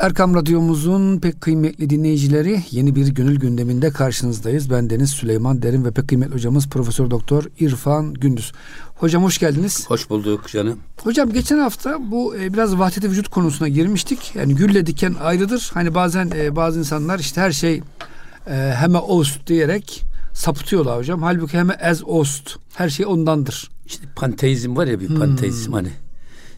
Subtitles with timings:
[0.00, 4.70] Erkam Radyomuzun pek kıymetli dinleyicileri yeni bir gönül gündeminde karşınızdayız.
[4.70, 8.52] Ben Deniz Süleyman Derin ve pek kıymetli hocamız Profesör Doktor İrfan Gündüz.
[8.94, 9.90] Hocam hoş geldiniz.
[9.90, 10.78] Hoş bulduk canım.
[11.02, 14.32] Hocam geçen hafta bu e, biraz vahdeti vücut konusuna girmiştik.
[14.34, 15.70] Yani gülle diken ayrıdır.
[15.74, 17.82] Hani bazen e, bazı insanlar işte her şey
[18.46, 20.02] e, heme ost diyerek
[20.34, 21.22] sapıtıyorlar hocam.
[21.22, 22.56] Halbuki heme ez ost.
[22.74, 23.70] Her şey ondandır.
[23.86, 25.74] İşte panteizm var ya bir panteizm hmm.
[25.74, 25.90] hani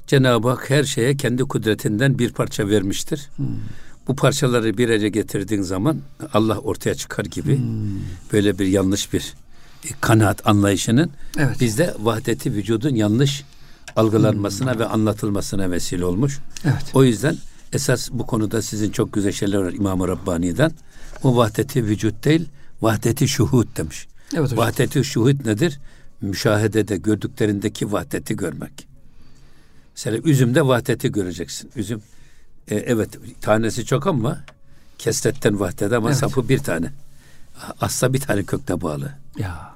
[0.06, 3.30] Cenab-ı Hak her şeye kendi kudretinden bir parça vermiştir.
[3.36, 3.46] Hmm.
[4.08, 5.98] Bu parçaları bir araya getirdiğin zaman
[6.32, 8.00] Allah ortaya çıkar gibi hmm.
[8.32, 9.34] böyle bir yanlış bir
[10.00, 11.60] kanaat anlayışının evet.
[11.60, 13.44] bizde vahdeti vücudun yanlış
[13.96, 14.80] algılanmasına hmm.
[14.80, 16.38] ve anlatılmasına vesile olmuş.
[16.64, 16.84] Evet.
[16.94, 17.36] O yüzden
[17.72, 20.72] esas bu konuda sizin çok güzel şeyler var İmam-ı Rabbani'den.
[21.22, 22.48] Bu vahdeti vücut değil,
[22.82, 24.08] vahdeti şuhud demiş.
[24.34, 24.58] Evet hocam.
[24.58, 25.80] Vahdeti şuhud nedir?
[26.20, 28.91] Müşahedede gördüklerindeki vahdeti görmek.
[29.94, 31.70] Mesela üzümde vahdeti göreceksin.
[31.76, 32.02] Üzüm
[32.68, 33.08] e, evet
[33.40, 34.44] tanesi çok ama
[34.98, 36.18] kesretten vahdet ama evet.
[36.18, 36.92] sapı bir tane.
[37.80, 39.12] Asla bir tane kökte bağlı.
[39.38, 39.72] Ya.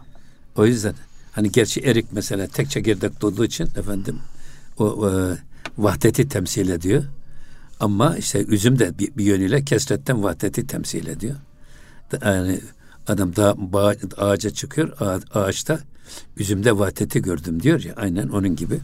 [0.56, 0.94] O yüzden
[1.32, 4.18] hani gerçi erik mesela tek çekirdek olduğu için efendim
[4.78, 5.36] o, o
[5.78, 7.04] vahdeti temsil ediyor.
[7.80, 11.36] Ama işte üzüm de bir, bir yönüyle kesretten vahdeti temsil ediyor.
[12.24, 12.60] Yani
[13.06, 13.56] adam da
[14.16, 14.96] ağaca çıkıyor
[15.34, 15.80] ağaçta
[16.36, 18.80] üzümde vahdeti gördüm diyor ya aynen onun gibi.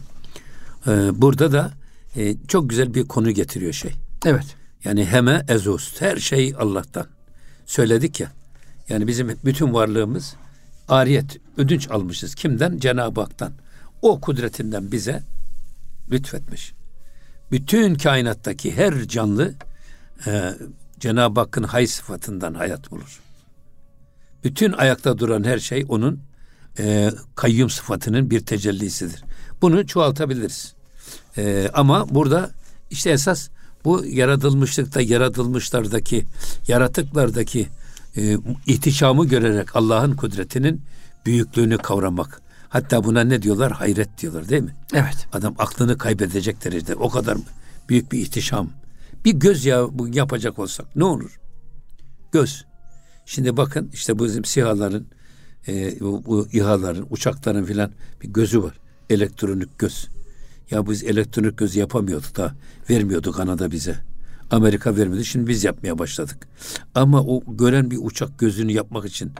[0.87, 1.71] Ee, burada da
[2.15, 3.91] e, çok güzel bir konu getiriyor şey.
[4.25, 4.55] Evet.
[4.83, 6.01] Yani heme ezost.
[6.01, 7.07] Her şey Allah'tan.
[7.65, 8.31] Söyledik ya.
[8.89, 10.35] Yani bizim bütün varlığımız
[10.87, 12.35] ariyet, ödünç almışız.
[12.35, 12.77] Kimden?
[12.77, 13.53] Cenab-ı Hak'tan.
[14.01, 15.23] O kudretinden bize
[16.11, 16.73] lütfetmiş.
[17.51, 19.53] Bütün kainattaki her canlı
[20.27, 20.53] e,
[20.99, 23.21] Cenab-ı Hakk'ın hay sıfatından hayat bulur.
[24.43, 26.19] Bütün ayakta duran her şey onun
[26.79, 29.23] e, kayyum sıfatının bir tecellisidir.
[29.61, 30.72] Bunu çoğaltabiliriz.
[31.37, 32.51] E, ama burada
[32.89, 33.49] işte esas
[33.85, 36.25] bu yaratılmışlıkta yaratılmışlardaki
[36.67, 37.67] yaratıklardaki
[38.17, 40.81] e, ihtişamı görerek Allah'ın kudretinin
[41.25, 42.41] büyüklüğünü kavramak.
[42.69, 43.71] Hatta buna ne diyorlar?
[43.71, 44.75] Hayret diyorlar değil mi?
[44.93, 45.27] Evet.
[45.33, 46.95] Adam aklını kaybedecek derecede.
[46.95, 47.37] O kadar
[47.89, 48.69] büyük bir ihtişam.
[49.25, 51.39] Bir göz ya bu yapacak olsak ne olur?
[52.31, 52.65] Göz.
[53.25, 55.05] Şimdi bakın işte bu bizim sihaların
[55.67, 57.91] e, bu, bu İHA'ların, uçakların filan
[58.21, 58.73] bir gözü var.
[59.09, 60.07] Elektronik göz.
[60.71, 62.53] Ya biz elektronik göz yapamıyorduk da
[62.89, 63.95] vermiyordu Kanada bize.
[64.51, 65.25] Amerika vermedi.
[65.25, 66.47] Şimdi biz yapmaya başladık.
[66.95, 69.31] Ama o gören bir uçak gözünü yapmak için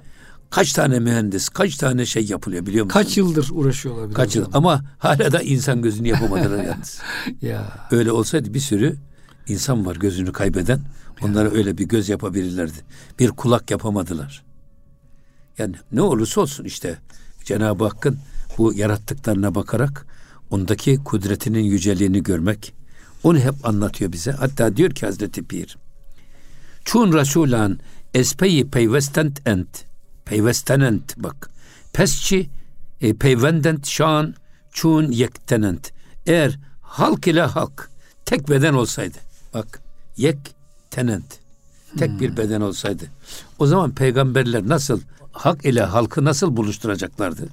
[0.49, 2.93] kaç tane mühendis, kaç tane şey yapılıyor biliyor musun?
[2.99, 4.13] Kaç yıldır uğraşıyorlar.
[4.13, 6.99] Kaç yıl ama hala da insan gözünü yapamadılar yalnız.
[7.41, 7.87] ya.
[7.91, 8.95] Öyle olsaydı bir sürü
[9.47, 10.79] insan var gözünü kaybeden.
[11.21, 11.53] Onlara ya.
[11.53, 12.77] öyle bir göz yapabilirlerdi.
[13.19, 14.43] Bir kulak yapamadılar.
[15.57, 16.97] Yani ne olursa olsun işte
[17.43, 18.17] Cenab-ı Hakk'ın
[18.57, 20.05] bu yarattıklarına bakarak
[20.53, 22.73] ondaki kudretinin yüceliğini görmek
[23.23, 24.31] onu hep anlatıyor bize.
[24.31, 25.77] Hatta diyor ki Hazreti Pir
[26.85, 27.79] Çun Resulan
[28.13, 29.85] espeyi peyvestent ent
[30.25, 31.49] peyvestenent bak
[31.93, 32.49] pesçi
[33.01, 34.35] e, peyvendent şan
[34.71, 35.91] çun yektenent
[36.25, 37.89] eğer halk ile halk
[38.25, 39.17] tek beden olsaydı
[39.53, 39.81] bak
[40.17, 40.37] yek
[40.91, 41.39] tenent
[41.97, 42.19] tek hmm.
[42.19, 43.03] bir beden olsaydı
[43.59, 47.47] o zaman peygamberler nasıl hak ile halkı nasıl buluşturacaklardı?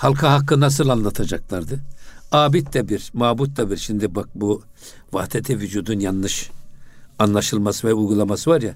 [0.00, 1.80] Halka hakkı nasıl anlatacaklardı?
[2.32, 3.76] Abid de bir, mabut da bir.
[3.76, 4.62] Şimdi bak bu
[5.12, 6.50] vahdeti vücudun yanlış
[7.18, 8.74] anlaşılması ve uygulaması var ya.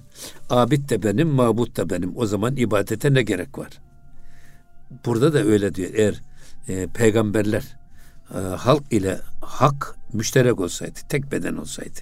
[0.49, 2.17] Abid de benim, mabut da benim.
[2.17, 3.69] O zaman ibadete ne gerek var?
[5.05, 5.89] Burada da öyle diyor.
[5.93, 6.21] Eğer
[6.67, 7.77] e, peygamberler
[8.35, 11.99] e, halk ile hak müşterek olsaydı, tek beden olsaydı.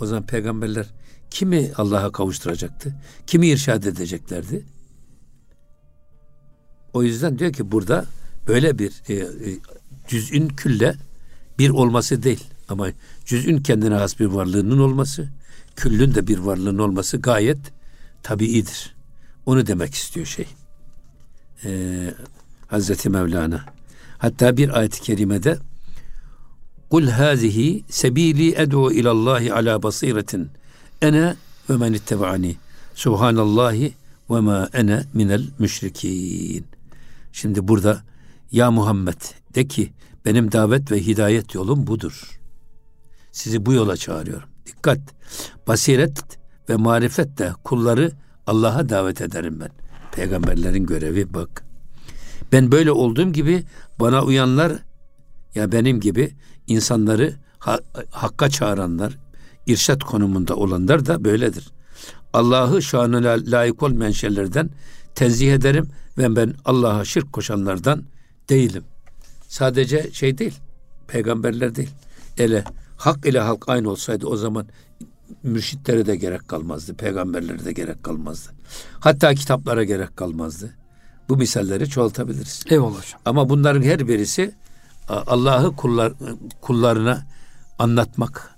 [0.00, 0.86] O zaman peygamberler
[1.30, 2.94] kimi Allah'a kavuşturacaktı?
[3.26, 4.64] Kimi irşad edeceklerdi?
[6.92, 8.06] O yüzden diyor ki burada
[8.48, 9.26] böyle bir e, e,
[10.08, 10.94] cüz'ün külle
[11.58, 12.88] bir olması değil ama
[13.24, 15.28] cüz'ün kendine has bir varlığının olması,
[15.76, 17.58] küllün de bir varlığın olması gayet
[18.22, 18.94] tabiidir.
[19.46, 20.46] Onu demek istiyor şey.
[21.64, 22.14] Ee,
[22.68, 23.64] Hazreti Mevlana.
[24.18, 25.58] Hatta bir ayet-i kerimede
[26.90, 30.48] Kul hazihi sebili ed'u ilallahi ala basiretin
[31.02, 31.36] ene
[31.70, 32.56] ve men ittebaani.
[32.94, 33.94] Subhanallahi
[34.30, 36.66] ve ma ene minel müşrikin.
[37.32, 38.02] Şimdi burada
[38.50, 39.20] ya Muhammed
[39.54, 39.92] de ki
[40.24, 42.40] benim davet ve hidayet yolum budur.
[43.32, 44.48] Sizi bu yola çağırıyorum.
[44.66, 45.00] Dikkat.
[45.66, 46.38] Basiret
[46.68, 48.12] ve marifetle kulları
[48.46, 49.70] Allah'a davet ederim ben.
[50.12, 51.64] Peygamberlerin görevi bak.
[52.52, 53.64] Ben böyle olduğum gibi
[54.00, 54.72] bana uyanlar
[55.54, 56.34] ya benim gibi
[56.66, 57.78] insanları ha,
[58.10, 59.18] hakka çağıranlar,
[59.66, 61.72] irşat konumunda olanlar da böyledir.
[62.32, 64.70] Allah'ı şanına layık olmayan şeylerden
[65.14, 68.04] tenzih ederim ve ben Allah'a şirk koşanlardan
[68.48, 68.84] değilim.
[69.48, 70.54] Sadece şey değil,
[71.08, 71.90] peygamberler değil.
[72.38, 72.64] Ele
[72.96, 74.66] hak ile halk aynı olsaydı o zaman
[75.42, 76.94] mürşitlere de gerek kalmazdı.
[76.94, 78.52] Peygamberlere de gerek kalmazdı.
[79.00, 80.74] Hatta kitaplara gerek kalmazdı.
[81.28, 82.64] Bu misalleri çoğaltabiliriz.
[82.66, 83.20] Eyvallah hocam.
[83.24, 84.54] Ama bunların her birisi
[85.08, 86.12] Allah'ı kullar,
[86.60, 87.26] kullarına
[87.78, 88.50] anlatmak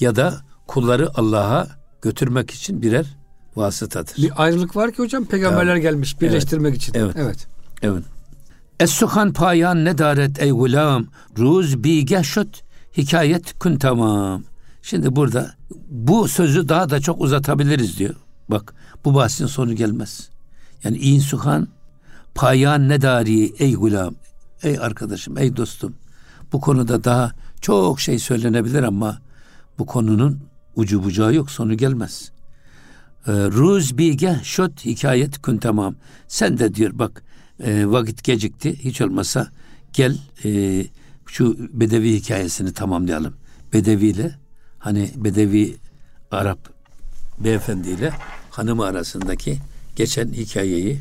[0.00, 1.68] ya da kulları Allah'a
[2.02, 3.16] götürmek için birer
[3.56, 4.16] vasıtadır.
[4.16, 5.82] Bir ayrılık var ki hocam peygamberler evet.
[5.82, 6.82] gelmiş birleştirmek evet.
[6.82, 6.94] için.
[6.94, 7.14] Evet.
[7.18, 7.46] Evet.
[7.82, 8.04] evet.
[8.80, 11.06] Es-suhan payan ne daret ey gulam
[11.38, 12.62] ruz bige şut
[12.96, 14.42] hikayet kun tamam.
[14.82, 15.54] Şimdi burada
[15.90, 18.14] bu sözü daha da çok uzatabiliriz diyor.
[18.48, 20.30] Bak bu bahsin sonu gelmez.
[20.84, 21.68] Yani in suhan
[22.34, 24.14] payan ne dari ey gulam
[24.62, 25.94] ey arkadaşım ey dostum
[26.52, 29.18] bu konuda daha çok şey söylenebilir ama
[29.78, 30.40] bu konunun
[30.76, 32.32] ucu bucağı yok sonu gelmez.
[33.26, 35.94] Ee, Ruz bige şot hikayet kun tamam.
[36.28, 37.22] Sen de diyor bak
[37.64, 39.48] e, vakit gecikti hiç olmasa
[39.92, 40.84] gel e,
[41.26, 43.36] şu Bedevi hikayesini tamamlayalım.
[43.72, 44.34] Bedevi ile
[44.78, 45.76] hani Bedevi
[46.30, 46.58] Arap
[47.38, 48.12] beyefendiyle
[48.50, 49.58] hanımı arasındaki
[49.96, 50.98] geçen hikayeyi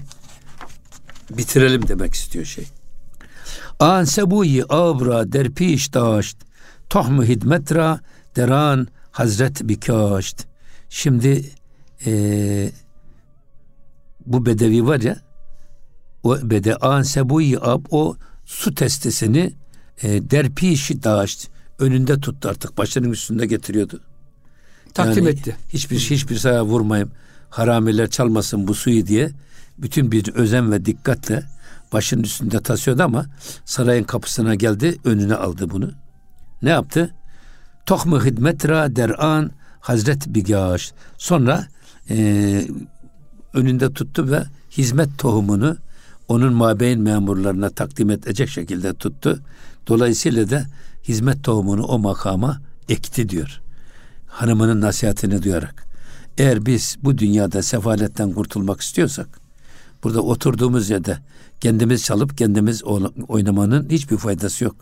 [1.29, 2.65] bitirelim demek istiyor şey.
[3.79, 6.37] An sebuyi abra der piş daşt
[6.89, 7.99] tohmu hidmetra
[8.35, 10.45] deran hazret bikaşt.
[10.89, 11.45] Şimdi
[12.05, 12.71] e,
[14.25, 15.21] bu bedevi var ya
[16.23, 18.15] o bede an sebuyi ab o
[18.45, 19.53] su testisini
[20.03, 21.47] e, derpişi daşt
[21.79, 24.01] önünde tuttu artık başının üstünde getiriyordu.
[24.93, 25.55] Takdim yani etti.
[25.69, 27.11] Hiçbir hiçbir saya vurmayayım.
[27.49, 29.31] Haramiler çalmasın bu suyu diye
[29.77, 31.43] bütün bir özen ve dikkatle
[31.93, 33.25] başının üstünde taşıyordu ama
[33.65, 35.91] sarayın kapısına geldi önüne aldı bunu.
[36.61, 37.15] Ne yaptı?
[37.85, 40.93] Tohmu hidmetra deran Hazret Bigaş.
[41.17, 41.67] Sonra
[42.09, 42.67] e,
[43.53, 45.77] önünde tuttu ve hizmet tohumunu
[46.27, 49.39] onun mabeyin memurlarına takdim edecek şekilde tuttu.
[49.87, 50.65] Dolayısıyla da
[51.07, 53.61] hizmet tohumunu o makama ekti diyor.
[54.27, 55.87] Hanımının nasihatini duyarak.
[56.37, 59.27] Eğer biz bu dünyada sefaletten kurtulmak istiyorsak
[60.03, 61.17] burada oturduğumuz yerde
[61.61, 62.83] kendimiz çalıp kendimiz
[63.27, 64.75] oynamanın hiçbir faydası yok.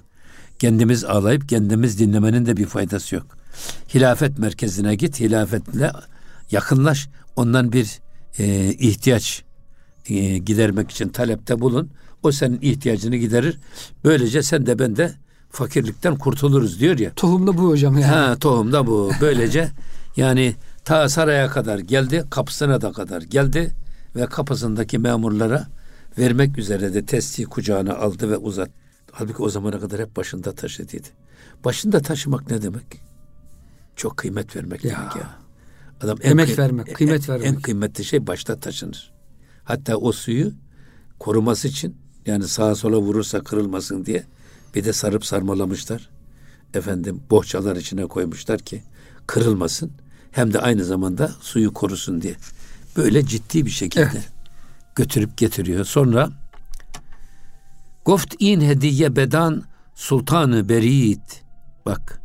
[0.60, 3.26] Kendimiz ağlayıp kendimiz dinlemenin de bir faydası yok.
[3.94, 5.92] Hilafet merkezine git, hilafetle
[6.52, 7.10] yakınlaş.
[7.36, 8.00] Ondan bir
[8.40, 9.44] e, ihtiyaç
[10.10, 11.90] e, gidermek için talepte bulun.
[12.24, 13.60] O senin ihtiyacını giderir.
[14.04, 15.14] Böylece sen de ben de
[15.50, 17.14] fakirlikten kurtuluruz diyor ya.
[17.14, 18.06] Tohum da bu hocam yani.
[18.06, 19.12] Ha, tohum da bu.
[19.22, 19.70] Böylece
[20.18, 20.56] yani
[20.86, 23.72] ta saraya kadar geldi, kapısına da kadar geldi
[24.16, 25.68] ve kapısındaki memurlara
[26.18, 28.70] vermek üzere de testi kucağına aldı ve uzat.
[29.12, 31.08] Halbuki o zamana kadar hep başında taşıdıydı.
[31.66, 33.02] Başında taşımak ne demek?
[33.96, 34.98] Çok kıymet vermek ya.
[34.98, 35.39] demek ya.
[36.02, 37.48] Adam emek vermek, kıymet en, vermek.
[37.48, 39.12] En kıymetli şey başta taşınır.
[39.64, 40.52] Hatta o suyu
[41.20, 44.24] koruması için yani sağa sola vurursa kırılmasın diye
[44.76, 46.10] bir de sarıp sarmalamışlar.
[46.74, 48.84] Efendim bohçalar içine koymuşlar ki
[49.28, 49.92] kırılmasın.
[50.32, 52.36] Hem de aynı zamanda suyu korusun diye.
[52.98, 54.30] Böyle ciddi bir şekilde evet.
[54.96, 55.86] götürüp getiriyor.
[55.86, 56.30] Sonra
[58.06, 59.64] Goft in hediye bedan
[59.96, 61.44] sultanı berit.
[61.86, 62.22] Bak.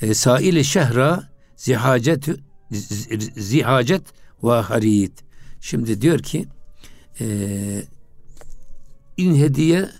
[0.00, 2.28] E, saili şehra zihacet
[3.36, 4.02] zihacet
[4.42, 5.12] ve harit.
[5.60, 6.46] Şimdi diyor ki
[7.20, 7.26] e,
[9.16, 9.90] in hediye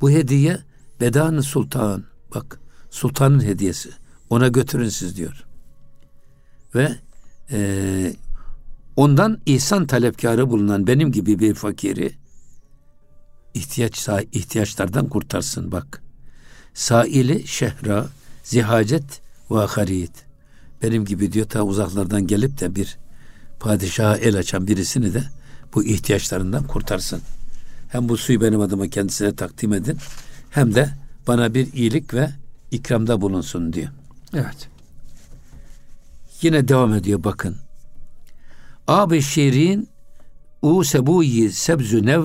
[0.00, 0.58] bu hediye
[1.00, 2.04] bedanı sultan.
[2.34, 2.60] Bak
[2.90, 3.90] sultanın hediyesi.
[4.30, 5.44] Ona götürün siz diyor.
[6.74, 6.92] Ve
[7.50, 8.12] e,
[8.96, 12.12] ondan ihsan talepkarı bulunan benim gibi bir fakiri
[13.54, 16.02] ihtiyaç ihtiyaçlardan kurtarsın bak.
[16.74, 18.06] Saili şehra
[18.42, 20.23] zihacet ve harit.
[20.84, 22.98] Benim gibi diyor ta uzaklardan gelip de bir
[23.60, 25.22] padişaha el açan birisini de
[25.74, 27.20] bu ihtiyaçlarından kurtarsın.
[27.88, 29.98] Hem bu suyu benim adıma kendisine takdim edin
[30.50, 30.90] hem de
[31.26, 32.30] bana bir iyilik ve
[32.70, 33.88] ikramda bulunsun diyor.
[34.34, 34.68] Evet.
[36.42, 37.56] Yine devam ediyor bakın.
[38.88, 39.88] Abi şirin
[40.62, 42.22] u sebuyi sebzü nev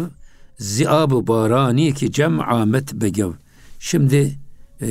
[0.58, 3.32] ziab barani ki cem amet begev.
[3.80, 4.40] Şimdi
[4.82, 4.88] e,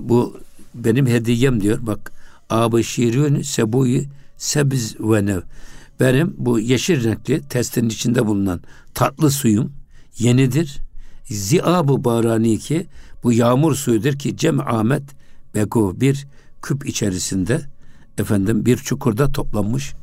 [0.00, 0.40] bu
[0.74, 1.78] benim hediyem diyor.
[1.82, 2.12] Bak
[2.50, 5.40] abi şirin sebuyi sebz ve nev.
[6.00, 8.60] Benim bu yeşil renkli testinin içinde bulunan
[8.94, 9.72] tatlı suyum
[10.18, 10.78] yenidir.
[11.24, 12.86] Ziabu barani ki
[13.22, 15.02] bu yağmur suyudur ki cem amet
[15.54, 16.26] bego bir
[16.62, 17.60] küp içerisinde
[18.18, 19.94] efendim bir çukurda toplanmış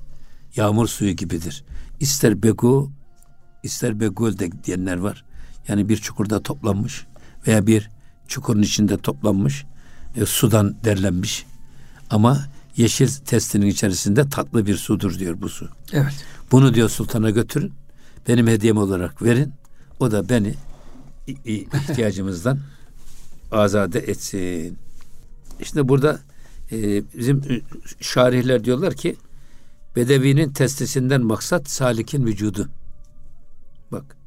[0.56, 1.64] yağmur suyu gibidir.
[2.00, 2.92] İster bego
[3.64, 5.26] ister begol de diyenler var.
[5.68, 7.06] Yani bir çukurda toplanmış
[7.48, 7.90] veya bir
[8.28, 9.66] çukurun içinde toplanmış
[10.16, 11.46] e, sudan derlenmiş
[12.10, 12.48] ama
[12.78, 15.70] yeşil testinin içerisinde tatlı bir sudur diyor bu su.
[15.94, 16.26] Evet.
[16.52, 17.74] Bunu diyor sultana götürün.
[18.28, 19.54] Benim hediyem olarak verin.
[20.00, 20.54] O da beni
[21.46, 22.60] ihtiyacımızdan
[23.52, 24.78] azade etsin.
[25.60, 26.20] İşte burada
[26.72, 27.64] e, bizim
[28.02, 29.16] şarihler diyorlar ki
[29.98, 32.70] Bedevinin testisinden maksat salikin vücudu.
[33.92, 34.18] Bak.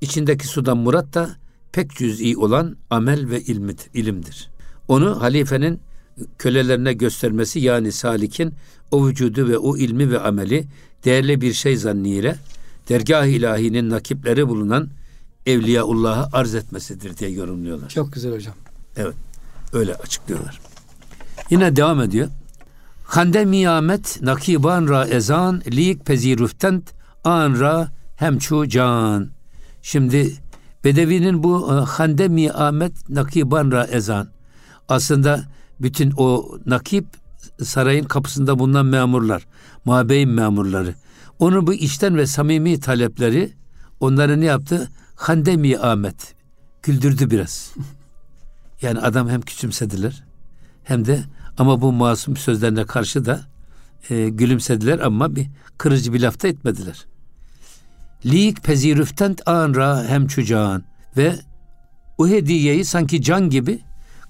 [0.00, 1.30] İçindeki sudan murat da
[1.72, 4.50] pek cüz'i olan amel ve ilmid, ilimdir.
[4.88, 5.80] Onu halifenin
[6.38, 8.54] kölelerine göstermesi yani salikin
[8.90, 10.64] o vücudu ve o ilmi ve ameli
[11.04, 12.36] değerli bir şey zanniyere
[12.88, 14.88] dergah ilahinin nakipleri bulunan
[15.46, 17.88] Evliyaullah'a arz etmesidir diye yorumluyorlar.
[17.88, 18.54] Çok güzel hocam.
[18.96, 19.14] Evet.
[19.72, 20.60] Öyle açıklıyorlar.
[21.50, 22.28] Yine devam ediyor.
[23.04, 26.90] Hande miyamet nakiban ra ezan lik peziruftent
[27.24, 29.30] an ra hemçu can.
[29.82, 30.32] Şimdi
[30.84, 34.28] Bedevi'nin bu e, hande miyamet nakiban ra ezan.
[34.88, 35.44] Aslında
[35.80, 37.06] bütün o nakip
[37.62, 39.46] sarayın kapısında bulunan memurlar,
[39.84, 40.94] mabeyin memurları.
[41.38, 43.52] Onu bu içten ve samimi talepleri
[44.00, 44.90] onları ne yaptı?
[45.16, 46.34] Hande Ahmet
[46.82, 47.72] güldürdü biraz.
[48.82, 50.24] Yani adam hem küçümsediler
[50.84, 51.24] hem de
[51.58, 53.40] ama bu masum sözlerine karşı da
[54.10, 55.46] e, gülümsediler ama bir
[55.78, 57.06] kırıcı bir lafta etmediler.
[58.26, 60.84] Lik pezirüftent anra hem çucağın
[61.16, 61.34] ve
[62.18, 63.80] o hediyeyi sanki can gibi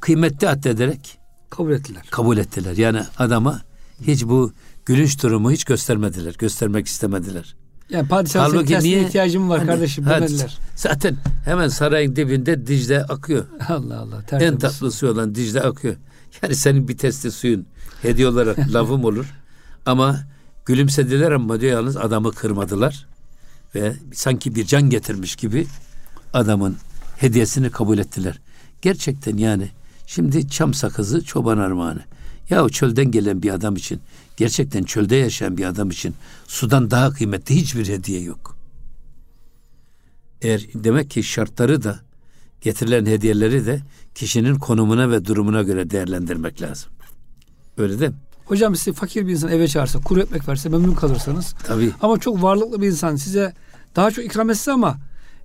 [0.00, 1.19] kıymetli addederek
[1.50, 2.02] kabul ettiler.
[2.10, 2.76] Kabul ettiler.
[2.76, 3.62] Yani adama
[4.06, 4.52] hiç bu
[4.86, 6.34] gülünç durumu hiç göstermediler.
[6.38, 7.54] Göstermek istemediler.
[7.90, 10.58] Yani padişahın Halbuki niye, ihtiyacım var hani, kardeşim demediler.
[10.76, 13.44] Zaten hemen sarayın dibinde Dicle akıyor.
[13.68, 14.22] Allah Allah.
[14.22, 14.52] Tertemiz.
[14.52, 15.96] En tatlısı olan Dicle akıyor.
[16.42, 17.66] Yani senin bir testi suyun
[18.02, 19.26] hediye olarak lafım olur.
[19.86, 20.20] Ama
[20.66, 23.06] gülümsediler ama diyor yalnız adamı kırmadılar.
[23.74, 25.66] Ve sanki bir can getirmiş gibi
[26.32, 26.76] adamın
[27.16, 28.40] hediyesini kabul ettiler.
[28.82, 29.70] Gerçekten yani
[30.10, 32.00] şimdi çam sakızı çoban armağanı.
[32.50, 34.00] Ya çölden gelen bir adam için,
[34.36, 36.14] gerçekten çölde yaşayan bir adam için
[36.46, 38.56] sudan daha kıymetli hiçbir hediye yok.
[40.42, 42.00] Eğer demek ki şartları da
[42.60, 43.80] getirilen hediyeleri de
[44.14, 46.90] kişinin konumuna ve durumuna göre değerlendirmek lazım.
[47.78, 48.16] Öyle değil mi?
[48.44, 51.54] Hocam size fakir bir insan eve çağırsa, kuru ekmek verse memnun kalırsanız.
[51.66, 51.92] Tabii.
[52.02, 53.54] Ama çok varlıklı bir insan size
[53.96, 54.98] daha çok ikram etse ama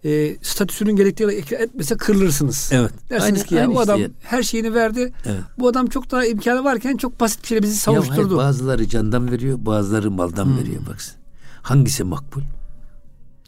[0.06, 2.70] e, statüsünün gerektiği etmese kırılırsınız.
[2.74, 2.92] Evet.
[3.10, 4.12] Dersiniz aynı, ki ya bu adam yani.
[4.24, 5.14] her şeyini verdi.
[5.26, 5.42] Evet.
[5.60, 8.22] Bu adam çok daha imkanı varken çok basit bir şeyle bizi savuşturdu.
[8.22, 10.58] Ya hayır, bazıları candan veriyor, bazıları maldan hmm.
[10.58, 11.16] veriyor baksın.
[11.62, 12.42] Hangisi makbul?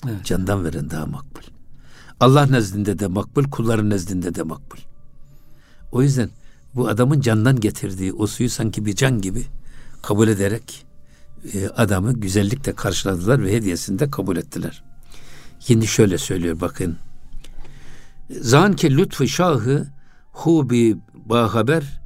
[0.10, 0.26] Evet.
[0.26, 1.42] Candan veren daha makbul.
[2.20, 4.78] Allah nezdinde de makbul, kulların nezdinde de makbul.
[5.92, 6.30] O yüzden
[6.76, 9.44] bu adamın candan getirdiği o suyu sanki bir can gibi
[10.02, 10.86] kabul ederek
[11.54, 14.84] e, adamı güzellikle karşıladılar ve hediyesini de kabul ettiler.
[15.60, 16.98] Şimdi şöyle söylüyor bakın.
[18.30, 19.88] Zan ki lütfu şahı
[20.32, 22.02] hubi ba haber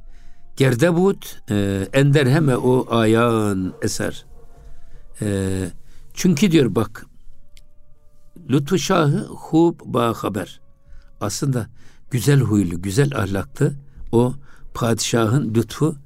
[0.56, 4.24] gerdebut e, ender heme o ayan eser.
[5.22, 5.68] E,
[6.14, 7.06] çünkü diyor bak
[8.50, 10.60] lütfu şahı hub ba haber.
[11.20, 11.66] Aslında
[12.10, 13.72] güzel huylu, güzel ahlaklı
[14.12, 14.34] o
[14.74, 15.96] padişahın lütfu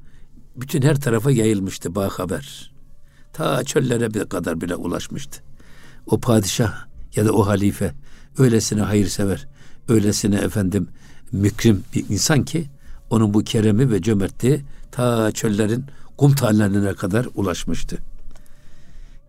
[0.57, 2.73] bütün her tarafa yayılmıştı ba haber.
[3.33, 5.43] Ta çöllere kadar bile ulaşmıştı.
[6.07, 6.87] O padişah
[7.17, 7.93] ya da o halife
[8.39, 9.49] öylesine hayırsever,
[9.89, 10.89] öylesine efendim
[11.33, 12.65] mükrim bir insan ki
[13.11, 14.61] onun bu keremi ve cömertliği
[14.93, 15.85] ta çöllerin
[16.17, 17.99] kum tanelerine kadar ulaşmıştı.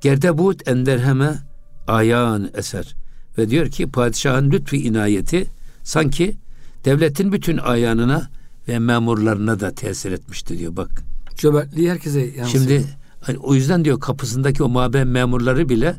[0.01, 1.39] Gerdebut enderheme
[1.87, 2.95] ayan eser
[3.37, 5.47] ve diyor ki padişahın lütfu inayeti
[5.83, 6.37] sanki
[6.85, 8.29] devletin bütün ayağına
[8.67, 11.03] ve memurlarına da tesir etmişti diyor bak.
[11.35, 12.47] Cömertliği herkese yansıyor.
[12.47, 12.85] Şimdi
[13.21, 15.95] hani o yüzden diyor kapısındaki o mabem memurları bile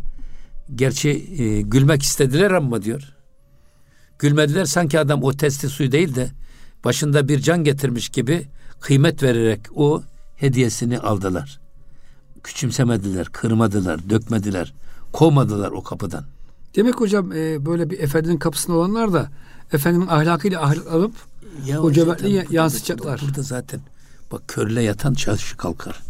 [0.74, 3.14] Gerçi e, gülmek istediler ama diyor.
[4.18, 6.30] Gülmediler sanki adam o testi suyu değil de
[6.84, 8.46] başında bir can getirmiş gibi
[8.80, 10.02] kıymet vererek o
[10.36, 11.60] hediyesini aldılar.
[12.42, 14.74] Küçümsemediler, kırmadılar, dökmediler,
[15.12, 16.24] kovmadılar o kapıdan.
[16.76, 19.30] Demek hocam e, böyle bir efendinin kapısında olanlar da
[19.72, 21.12] efendinin ahlakıyla ahlak alıp
[21.66, 23.20] ya o cömertliği yansıtacaklar.
[23.26, 23.80] Burada zaten
[24.32, 26.00] bak körle yatan çalışı kalkar.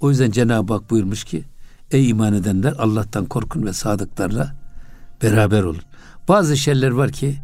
[0.00, 1.44] O yüzden Cenab-ı Hak buyurmuş ki
[1.92, 4.54] Ey iman edenler Allah'tan korkun ve sadıklarla
[5.22, 5.82] beraber olun.
[6.28, 7.38] Bazı şeyler var ki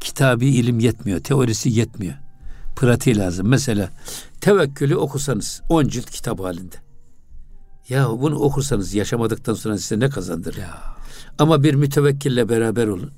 [0.00, 2.14] kitabi ilim yetmiyor, teorisi yetmiyor.
[2.76, 3.48] Pratiği lazım.
[3.48, 3.90] Mesela
[4.40, 6.76] tevekkülü okusanız 10 cilt kitap halinde.
[7.88, 10.56] Ya bunu okursanız yaşamadıktan sonra size ne kazandırır?
[10.56, 10.78] Ya.
[11.38, 13.10] Ama bir mütevekkille beraber olun.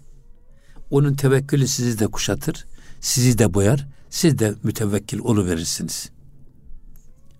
[0.90, 2.64] Onun tevekkülü sizi de kuşatır,
[3.00, 6.10] sizi de boyar, siz de mütevekkil verirsiniz.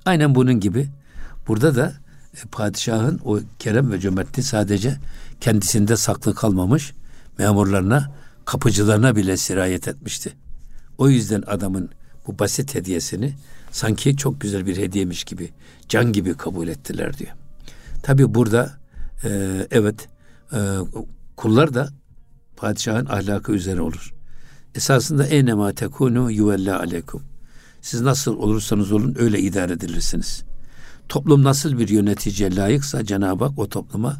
[0.05, 0.89] Aynen bunun gibi
[1.49, 2.04] burada da
[2.53, 4.97] padişahın o kerem ve cömertliği sadece
[5.41, 6.95] kendisinde saklı kalmamış
[7.39, 8.13] memurlarına,
[8.45, 10.33] kapıcılarına bile sirayet etmişti.
[10.99, 11.91] O yüzden adamın
[12.27, 13.35] bu basit hediyesini
[13.71, 15.51] sanki çok güzel bir hediyemiş gibi,
[15.89, 17.33] can gibi kabul ettiler diyor.
[18.03, 18.73] Tabi burada
[19.25, 19.31] e,
[19.71, 20.09] evet
[20.53, 20.59] e,
[21.37, 21.89] kullar da
[22.57, 24.15] padişahın ahlakı üzere olur.
[24.75, 27.23] Esasında enema tekunu yuvella alekum.
[27.81, 30.45] Siz nasıl olursanız olun öyle idare edilirsiniz.
[31.09, 34.17] Toplum nasıl bir yöneticiye layıksa Cenab-ı Hak o topluma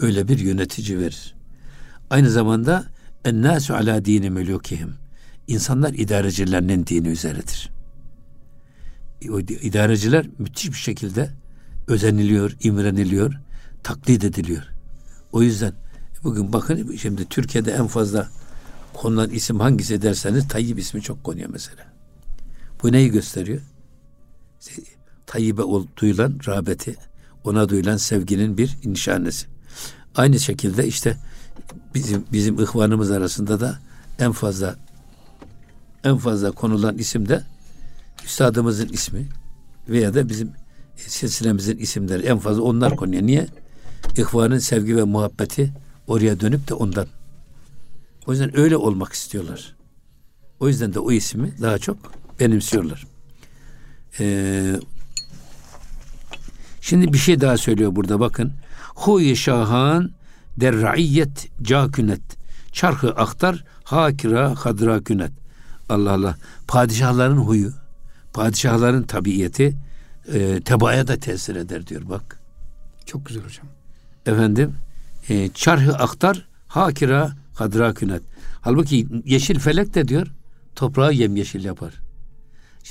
[0.00, 1.34] öyle bir yönetici verir.
[2.10, 2.84] Aynı zamanda
[3.24, 4.90] ennâsü alâ dini melûkihim.
[5.46, 7.70] İnsanlar idarecilerinin dini üzeredir.
[9.30, 11.30] O idareciler müthiş bir şekilde
[11.88, 13.34] özeniliyor, imreniliyor,
[13.82, 14.62] taklit ediliyor.
[15.32, 15.72] O yüzden
[16.24, 18.28] bugün bakın şimdi Türkiye'de en fazla
[18.94, 21.84] konulan isim hangisi derseniz Tayyip ismi çok konuyor mesela.
[22.82, 23.60] Bu neyi gösteriyor?
[25.26, 25.62] Tayyip'e
[25.96, 26.96] duyulan rağbeti,
[27.44, 29.46] ona duyulan sevginin bir nişanesi.
[30.14, 31.16] Aynı şekilde işte
[31.94, 33.78] bizim bizim ihvanımız arasında da
[34.18, 34.76] en fazla
[36.04, 37.42] en fazla konulan isim de
[38.24, 39.28] üstadımızın ismi
[39.88, 40.50] veya da bizim
[40.96, 43.22] silsilemizin isimleri en fazla onlar konuyor.
[43.22, 43.46] Niye?
[44.16, 45.72] İhvanın sevgi ve muhabbeti
[46.06, 47.06] oraya dönüp de ondan.
[48.26, 49.76] O yüzden öyle olmak istiyorlar.
[50.60, 51.96] O yüzden de o ismi daha çok
[52.40, 53.06] benimsiyorlar.
[54.20, 54.80] Ee,
[56.86, 58.52] şimdi bir şey daha söylüyor burada bakın.
[58.94, 60.10] Huy şahan
[60.56, 62.20] der raiyet cakünet.
[62.72, 65.32] Çarkı aktar hakira hadra künet.
[65.88, 66.36] Allah Allah.
[66.68, 67.72] Padişahların huyu,
[68.32, 69.76] padişahların tabiiyeti
[70.34, 72.40] e, tebaaya da tesir eder diyor bak.
[73.06, 73.66] Çok güzel hocam.
[74.26, 74.74] Efendim
[75.28, 78.22] e, çarhı aktar hakira kadra künet.
[78.60, 80.26] Halbuki yeşil felek de diyor
[80.74, 82.05] toprağı yemyeşil yapar.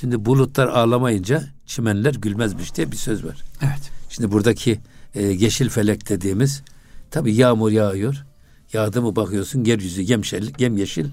[0.00, 3.44] Şimdi bulutlar ağlamayınca çimenler gülmezmiş diye bir söz var.
[3.62, 3.90] Evet.
[4.10, 4.80] Şimdi buradaki
[5.14, 6.62] e, yeşil felek dediğimiz
[7.10, 8.24] tabi yağmur yağıyor.
[8.72, 11.06] Yağdı mı bakıyorsun yeryüzü yemşel, yemyeşil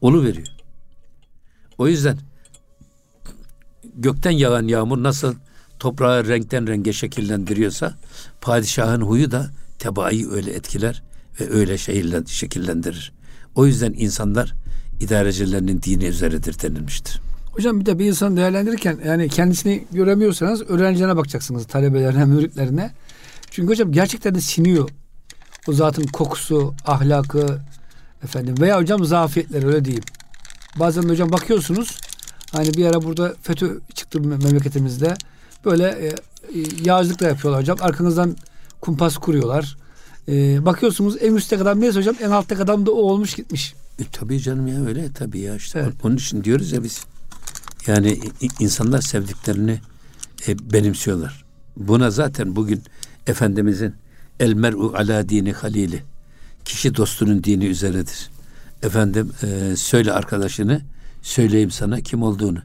[0.00, 0.46] olu veriyor.
[1.78, 2.18] O yüzden
[3.94, 5.34] gökten yağan yağmur nasıl
[5.78, 7.94] toprağı renkten renge şekillendiriyorsa
[8.40, 11.02] padişahın huyu da tebaayı öyle etkiler
[11.40, 11.78] ve öyle
[12.26, 13.12] şekillendirir.
[13.54, 14.54] O yüzden insanlar
[15.00, 17.25] idarecilerinin dini üzeredir denilmiştir.
[17.56, 22.90] Hocam bir de bir insan değerlendirirken yani kendisini göremiyorsanız öğrencilerine bakacaksınız talebelerine, müritlerine.
[23.50, 24.88] Çünkü hocam gerçekten de siniyor.
[25.68, 27.58] O zatın kokusu, ahlakı
[28.24, 30.04] efendim veya hocam zafiyetleri öyle diyeyim.
[30.76, 31.98] Bazen hocam bakıyorsunuz
[32.52, 35.14] hani bir ara burada FETÖ çıktı memleketimizde.
[35.64, 36.12] Böyle e,
[36.84, 37.78] yağcılık da yapıyorlar hocam.
[37.80, 38.36] Arkanızdan
[38.80, 39.76] kumpas kuruyorlar.
[40.28, 43.74] E, bakıyorsunuz en üstte adam neyse hocam en altta adam da o olmuş gitmiş.
[43.98, 45.78] E, tabii canım ya öyle tabii ya işte.
[45.78, 45.94] Evet.
[46.04, 47.06] Onun için diyoruz ya biz
[47.88, 48.20] yani
[48.60, 49.80] insanlar sevdiklerini
[50.48, 51.44] e, benimsiyorlar.
[51.76, 52.82] Buna zaten bugün
[53.26, 53.94] Efendimizin
[54.40, 56.02] el mer'u ala dini halili
[56.64, 58.30] kişi dostunun dini üzeredir.
[58.82, 60.80] Efendim e, söyle arkadaşını
[61.22, 62.58] söyleyeyim sana kim olduğunu.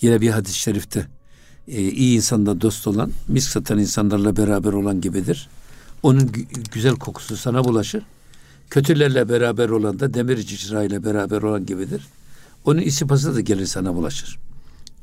[0.00, 1.06] Yine bir hadis-i şerifte
[1.68, 5.48] e, iyi insanla dost olan misk satan insanlarla beraber olan gibidir.
[6.02, 6.32] Onun
[6.72, 8.02] güzel kokusu sana bulaşır.
[8.70, 12.06] Kötülerle beraber olan da demir ile beraber olan gibidir.
[12.64, 14.38] Onun isipası da gelir sana bulaşır.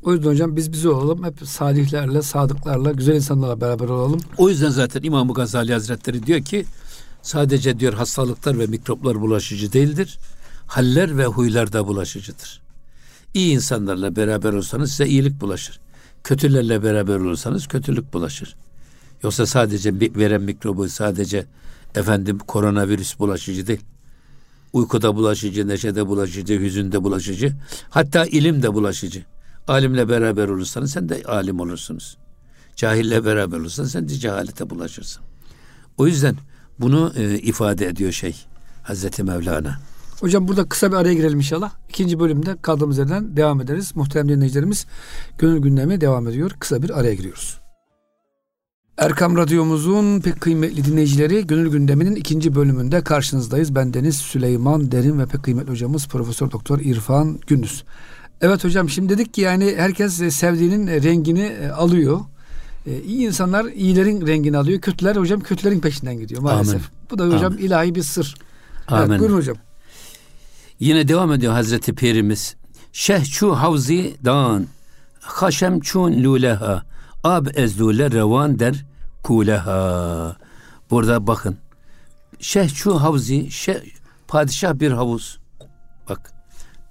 [0.06, 1.24] O yüzden hocam biz bize olalım.
[1.24, 4.20] Hep salihlerle, sadıklarla, güzel insanlarla beraber olalım.
[4.38, 6.66] O yüzden zaten İmam-ı Gazali Hazretleri diyor ki
[7.22, 10.18] sadece diyor hastalıklar ve mikroplar bulaşıcı değildir.
[10.66, 12.62] Haller ve huylar da bulaşıcıdır.
[13.34, 15.80] İyi insanlarla beraber olsanız size iyilik bulaşır.
[16.24, 18.56] Kötülerle beraber olursanız kötülük bulaşır.
[19.22, 21.46] Yoksa sadece veren mikrobu sadece
[21.94, 23.80] efendim koronavirüs bulaşıcı değil.
[24.72, 27.52] Uykuda bulaşıcı, neşede bulaşıcı, hüzünde bulaşıcı.
[27.90, 29.24] Hatta ilim de bulaşıcı.
[29.68, 32.18] Alimle beraber olursanız sen de alim olursunuz.
[32.76, 35.22] Cahille beraber olursan sen de cehalete bulaşırsın.
[35.98, 36.36] O yüzden
[36.80, 38.36] bunu e, ifade ediyor şey
[38.82, 39.78] Hazreti Mevlana.
[40.20, 41.72] Hocam burada kısa bir araya girelim inşallah.
[41.88, 43.92] İkinci bölümde kaldığımız yerden devam ederiz.
[43.96, 44.86] Muhterem dinleyicilerimiz
[45.38, 46.50] gönül gündemi devam ediyor.
[46.58, 47.60] Kısa bir araya giriyoruz.
[48.98, 53.74] Erkam Radyomuzun pek kıymetli dinleyicileri Gönül Gündemi'nin ikinci bölümünde karşınızdayız.
[53.74, 57.84] Ben Deniz Süleyman Derin ve pek kıymetli hocamız Profesör Doktor İrfan Gündüz.
[58.40, 62.20] Evet hocam şimdi dedik ki yani herkes sevdiğinin rengini e, alıyor.
[62.86, 64.80] İyi insanlar iyilerin rengini alıyor.
[64.80, 66.74] Kötüler hocam kötülerin peşinden gidiyor maalesef.
[66.74, 66.86] Amin.
[67.10, 67.58] Bu da hocam Amin.
[67.64, 68.34] ilahi bir sır.
[68.88, 69.10] Amin.
[69.10, 69.56] Evet, buyurun hocam.
[70.80, 72.56] Yine devam ediyor Hazreti Pirimiz.
[72.92, 74.68] Şehçu havzi dağın
[75.20, 76.82] haşem çun luleha
[77.24, 78.84] ab ezdule revan der
[79.22, 80.36] kuleha.
[80.90, 81.56] Burada bakın.
[82.40, 83.80] Şehçu havzi şeh,
[84.28, 85.38] padişah bir havuz.
[86.08, 86.32] Bak.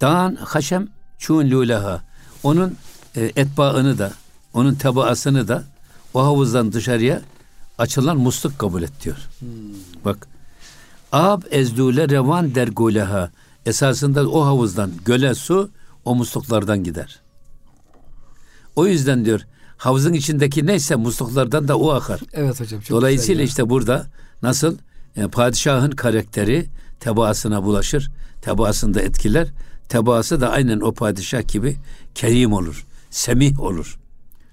[0.00, 2.02] Dağın haşem çun luleha.
[2.42, 2.76] Onun
[3.16, 4.12] e, etbaını da
[4.54, 5.64] onun tebaasını da
[6.14, 7.22] o havuzdan dışarıya
[7.78, 9.16] açılan musluk kabul et diyor.
[9.38, 9.48] Hmm.
[10.04, 10.28] Bak.
[11.12, 13.30] Ab ezdule revan der guleha.
[13.66, 15.70] Esasında o havuzdan göle su
[16.04, 17.20] o musluklardan gider.
[18.76, 19.40] O yüzden diyor
[19.76, 22.20] havuzun içindeki neyse musluklardan da o akar.
[22.32, 22.80] Evet hocam.
[22.80, 24.06] Çok Dolayısıyla işte burada
[24.42, 24.78] nasıl
[25.16, 26.66] yani padişahın karakteri
[27.00, 28.10] tebaasına bulaşır.
[28.42, 29.48] Tebaasında etkiler.
[29.88, 31.76] Tebaası da aynen o padişah gibi
[32.14, 32.86] kerim olur.
[33.10, 33.98] semih olur.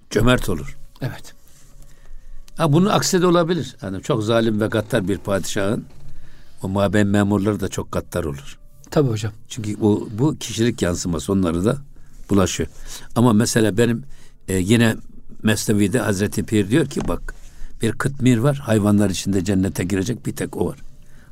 [0.10, 0.78] Cömert olur.
[1.02, 1.34] Evet.
[2.58, 3.76] Ha bunun aksi de olabilir.
[3.82, 5.86] Yani çok zalim ve gaddar bir padişahın
[6.63, 8.58] o maben memurları da çok gaddar olur.
[8.91, 9.34] Tabii hocam.
[9.50, 11.78] Çünkü bu, bu kişilik yansıması onları da
[12.30, 12.69] bulaşıyor.
[13.15, 14.04] Ama mesela benim
[14.48, 14.96] e, yine
[15.43, 17.36] Mesnevi'de Hazreti Pir diyor ki bak
[17.82, 20.78] bir kıtmir var hayvanlar içinde cennete girecek bir tek o var.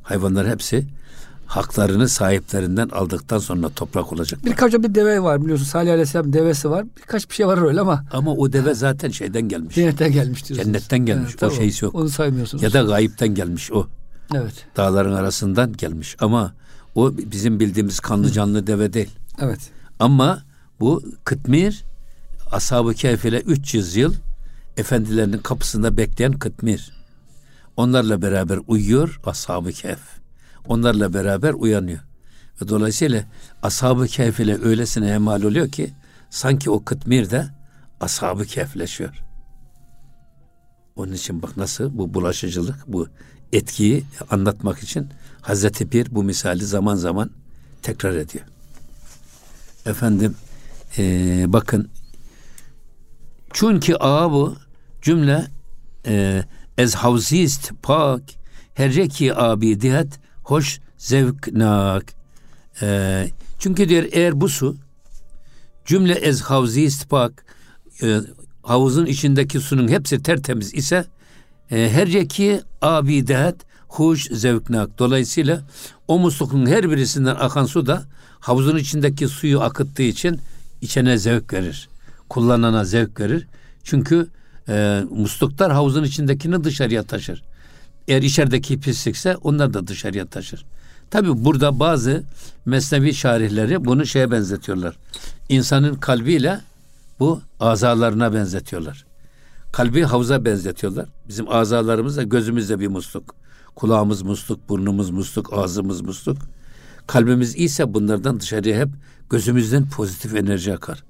[0.03, 0.85] Hayvanlar hepsi
[1.51, 4.45] haklarını sahiplerinden aldıktan sonra toprak olacak.
[4.45, 6.85] Birkaç bir deve var biliyorsun Salih Aleyhisselam devesi var.
[6.97, 8.05] Birkaç bir şey var öyle ama.
[8.11, 9.75] Ama o deve zaten şeyden gelmiş.
[9.75, 10.65] Cennetten gelmiş diyorsunuz.
[10.65, 11.31] Cennetten gelmiş.
[11.31, 11.95] Evet, o şeysi yok.
[11.95, 12.63] Onu saymıyorsunuz.
[12.63, 13.87] Ya da gayipten gelmiş o.
[14.35, 14.53] Evet.
[14.77, 16.53] Dağların arasından gelmiş ama
[16.95, 19.09] o bizim bildiğimiz kanlı canlı deve değil.
[19.39, 19.59] Evet.
[19.99, 20.43] Ama
[20.79, 21.83] bu Kıtmir
[22.51, 24.13] Ashab-ı Kehf ile 300 yıl
[24.77, 26.91] efendilerinin kapısında bekleyen Kıtmir.
[27.77, 30.20] Onlarla beraber uyuyor Ashab-ı Kehf.
[30.67, 31.99] Onlarla beraber uyanıyor.
[32.61, 33.23] Ve dolayısıyla
[33.63, 35.93] Ashab-ı Kehf ile öylesine hemal oluyor ki
[36.29, 37.49] sanki o Kıtmir de
[37.99, 39.23] Ashab-ı Kehfleşiyor.
[40.95, 43.07] Onun için bak nasıl bu bulaşıcılık, bu
[43.53, 45.09] etkiyi anlatmak için
[45.41, 47.29] Hazreti Pir bu misali zaman zaman
[47.81, 48.45] tekrar ediyor.
[49.85, 50.35] Efendim
[50.97, 51.89] e, bakın
[53.53, 54.55] çünkü bu
[55.01, 55.47] cümle
[56.05, 56.43] e,
[56.77, 58.21] ez havzist pak
[58.73, 60.19] herceki abi dihet
[60.51, 62.13] hoş zevknak
[62.81, 63.27] e,
[63.59, 64.75] çünkü diyor eğer bu su
[65.85, 67.45] cümle ez havzist pak
[68.03, 68.19] e,
[68.63, 71.05] havuzun içindeki sunun hepsi tertemiz ise
[71.71, 73.55] e, herceki abi dehet
[73.87, 74.99] huş zevknak.
[74.99, 75.61] Dolayısıyla
[76.07, 78.03] o muslukun her birisinden akan su da
[78.39, 80.39] havuzun içindeki suyu akıttığı için
[80.81, 81.89] içene zevk verir.
[82.29, 83.47] Kullanana zevk verir.
[83.83, 84.27] Çünkü
[84.69, 87.50] e, musluklar havuzun içindekini dışarıya taşır.
[88.07, 90.65] Eğer içerideki pislikse onlar da dışarıya taşır.
[91.11, 92.23] Tabi burada bazı
[92.65, 94.97] mesnevi şarihleri bunu şeye benzetiyorlar.
[95.49, 96.61] İnsanın kalbiyle
[97.19, 99.05] bu azalarına benzetiyorlar.
[99.71, 101.09] Kalbi havuza benzetiyorlar.
[101.27, 103.35] Bizim azalarımız da gözümüzde bir musluk.
[103.75, 106.37] Kulağımız musluk, burnumuz musluk, ağzımız musluk.
[107.07, 108.89] Kalbimiz ise bunlardan dışarıya hep
[109.29, 111.03] gözümüzden pozitif enerji akar.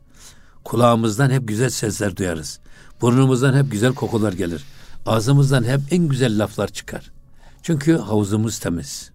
[0.63, 2.59] Kulağımızdan hep güzel sesler duyarız.
[3.01, 4.63] Burnumuzdan hep güzel kokular gelir.
[5.05, 7.11] Ağzımızdan hep en güzel laflar çıkar.
[7.61, 9.11] Çünkü havuzumuz temiz.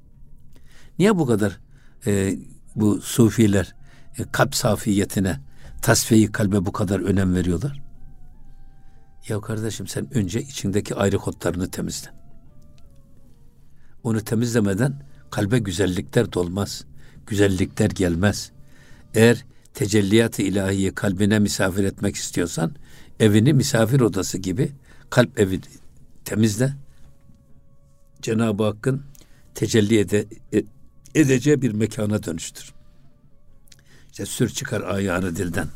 [0.99, 1.61] Niye bu kadar
[2.07, 2.37] e,
[2.77, 3.75] bu sufiler
[4.19, 5.41] e, kalp safiyetine,
[5.83, 7.83] tasfiyeyi kalbe bu kadar önem veriyorlar?
[9.29, 12.11] Ya kardeşim sen önce içindeki ayrı kodlarını temizle.
[14.03, 16.85] Onu temizlemeden kalbe güzellikler dolmaz.
[17.27, 18.53] Güzellikler gelmez.
[19.15, 19.45] Eğer
[19.75, 22.75] tecelliyat-ı ilahiyi kalbine misafir etmek istiyorsan
[23.21, 24.73] evini misafir odası gibi
[25.11, 25.61] kalp evi
[26.25, 26.73] temizle.
[28.23, 29.03] Cenab-ı Hakk'ın
[29.55, 30.63] tecelli ede, e,
[31.15, 32.73] edeceği bir mekana dönüştür.
[34.11, 35.69] İşte sür çıkar ayağını dilden.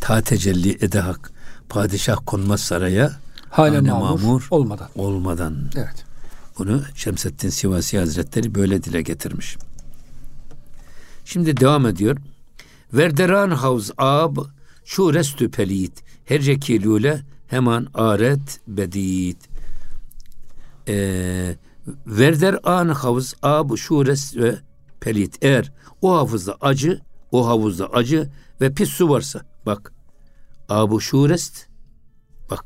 [0.00, 1.32] Ta tecelli ede hak.
[1.68, 3.12] Padişah konmaz saraya.
[3.50, 4.88] Hale mamur, mamur olmadan.
[4.94, 5.70] Olmadan.
[5.76, 6.04] Evet.
[6.58, 9.56] Bunu Şemseddin Sivasi Hazretleri böyle dile getirmiş.
[11.24, 12.16] Şimdi devam ediyor.
[12.92, 14.40] Verderan havz ab
[14.84, 15.92] şu restü pelit
[16.24, 19.48] herceki lule hemen aret bedit.
[20.88, 21.56] Ee,
[22.06, 24.62] verder an havuz ab şu restü
[25.00, 27.00] pelit eğer o havuzda acı
[27.32, 29.92] o havuzda acı ve pis su varsa bak
[30.68, 31.66] abu şurest
[32.50, 32.64] bak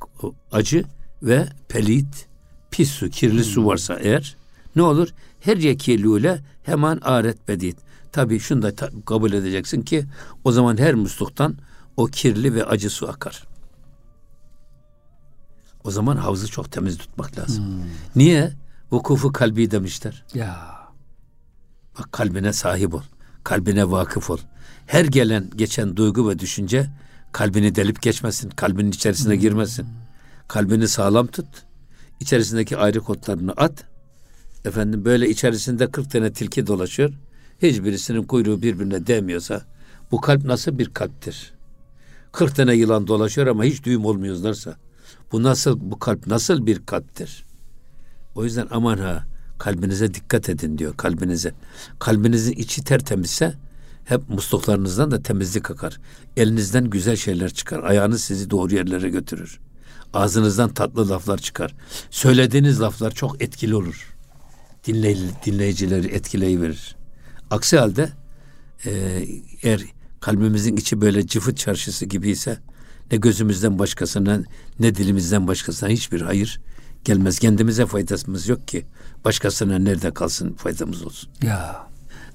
[0.53, 0.85] acı
[1.23, 2.29] ve pelit
[2.71, 3.67] pis su, kirli su hmm.
[3.67, 4.37] varsa eğer
[4.77, 5.09] ne olur?
[5.41, 7.77] Her yekilule hemen aret bedit.
[8.13, 8.73] Tabii şunu da
[9.07, 10.05] kabul edeceksin ki
[10.45, 11.57] o zaman her musluktan
[11.97, 13.54] o kirli ve acı su akar.
[15.85, 17.65] O zaman havuzu çok temiz tutmak lazım.
[17.65, 17.83] Hmm.
[18.17, 18.53] Niye?
[18.93, 20.25] Vukufu kalbi demişler.
[20.35, 20.79] Ya.
[21.99, 23.03] Bak kalbine sahip ol.
[23.45, 24.39] Kalbine vakıf ol.
[24.87, 26.91] Her gelen geçen duygu ve düşünce
[27.33, 28.51] kalbini delip geçmesin.
[28.51, 29.41] Kalbinin içerisine hmm.
[29.41, 29.87] girmesin.
[30.49, 31.47] Kalbini sağlam tut
[32.21, 33.85] içerisindeki ayrı kodlarını at.
[34.65, 37.13] Efendim böyle içerisinde 40 tane tilki dolaşıyor.
[37.63, 39.63] Hiçbirisinin kuyruğu birbirine değmiyorsa
[40.11, 41.53] bu kalp nasıl bir kalptir?
[42.33, 44.77] 40 tane yılan dolaşıyor ama hiç düğüm olmuyorlarsa
[45.35, 47.45] bu nasıl bu kalp nasıl bir kalptir?
[48.35, 49.27] O yüzden aman ha
[49.59, 51.53] kalbinize dikkat edin diyor kalbinize.
[51.99, 53.55] Kalbinizin içi tertemizse
[54.05, 56.01] hep musluklarınızdan da temizlik akar.
[56.37, 57.83] Elinizden güzel şeyler çıkar.
[57.83, 59.61] Ayağınız sizi doğru yerlere götürür.
[60.13, 61.75] Ağzınızdan tatlı laflar çıkar.
[62.11, 64.17] Söylediğiniz laflar çok etkili olur.
[64.87, 66.97] Dinley, dinleyicileri etkileyiverir.
[67.51, 68.09] Aksi halde
[68.87, 69.23] e,
[69.63, 69.81] eğer
[70.21, 72.59] kalbimizin içi böyle cıfıt çarşısı gibi ise
[73.13, 74.41] ne gözümüzden başkasına
[74.81, 76.61] ne dilimizden başkasına hiçbir hayır
[77.05, 77.39] gelmez.
[77.39, 78.87] Kendimize faydamız yok ki
[79.25, 81.31] başkasına nerede kalsın faydamız olsun.
[81.43, 81.87] Ya.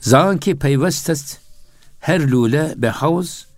[0.01, 1.38] Zanki peyvestes
[1.99, 3.49] her lule be havuz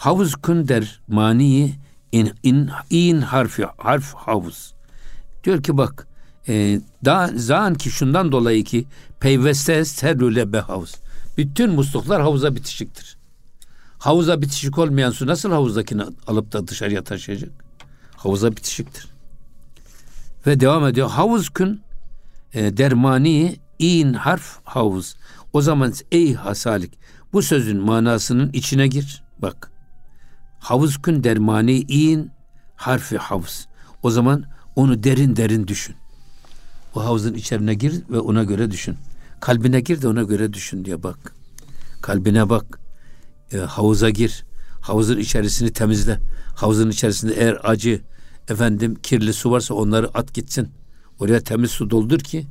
[0.00, 1.74] Havuz kun der mani
[2.12, 4.74] in, in, in harfi harf havuz.
[5.44, 6.06] Diyor ki bak
[6.48, 8.84] e, daha zan ki şundan dolayı ki
[9.20, 10.94] peyveste serlüle be havuz.
[11.38, 13.16] Bütün musluklar havuza bitişiktir.
[14.00, 17.50] Havuza bitişik olmayan su nasıl havuzdakini alıp da dışarıya taşıyacak?
[18.16, 19.06] Havuza bitişiktir.
[20.46, 21.10] Ve devam ediyor.
[21.10, 21.80] Havuz kun
[22.54, 25.16] e, dermani in harf havuz.
[25.52, 26.92] O zaman ey hasalik
[27.32, 29.22] bu sözün manasının içine gir.
[29.38, 29.70] Bak.
[30.60, 32.30] Havuz kun dermani in
[32.76, 33.66] harfi havuz.
[34.02, 34.44] O zaman
[34.76, 35.96] onu derin derin düşün.
[36.94, 38.96] O havuzun içerine gir ve ona göre düşün.
[39.40, 41.34] Kalbine gir de ona göre düşün diye bak.
[42.02, 42.80] Kalbine bak.
[43.52, 44.44] E, havuza gir.
[44.80, 46.20] Havuzun içerisini temizle.
[46.54, 48.00] Havuzun içerisinde eğer acı,
[48.48, 50.68] efendim kirli su varsa onları at gitsin.
[51.18, 52.46] Oraya temiz su doldur ki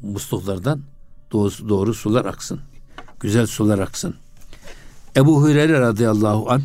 [0.00, 0.82] musluklardan
[1.32, 2.60] doğru, doğru sular aksın.
[3.20, 4.14] Güzel sular aksın.
[5.16, 6.62] Ebu Hureyre radıyallahu an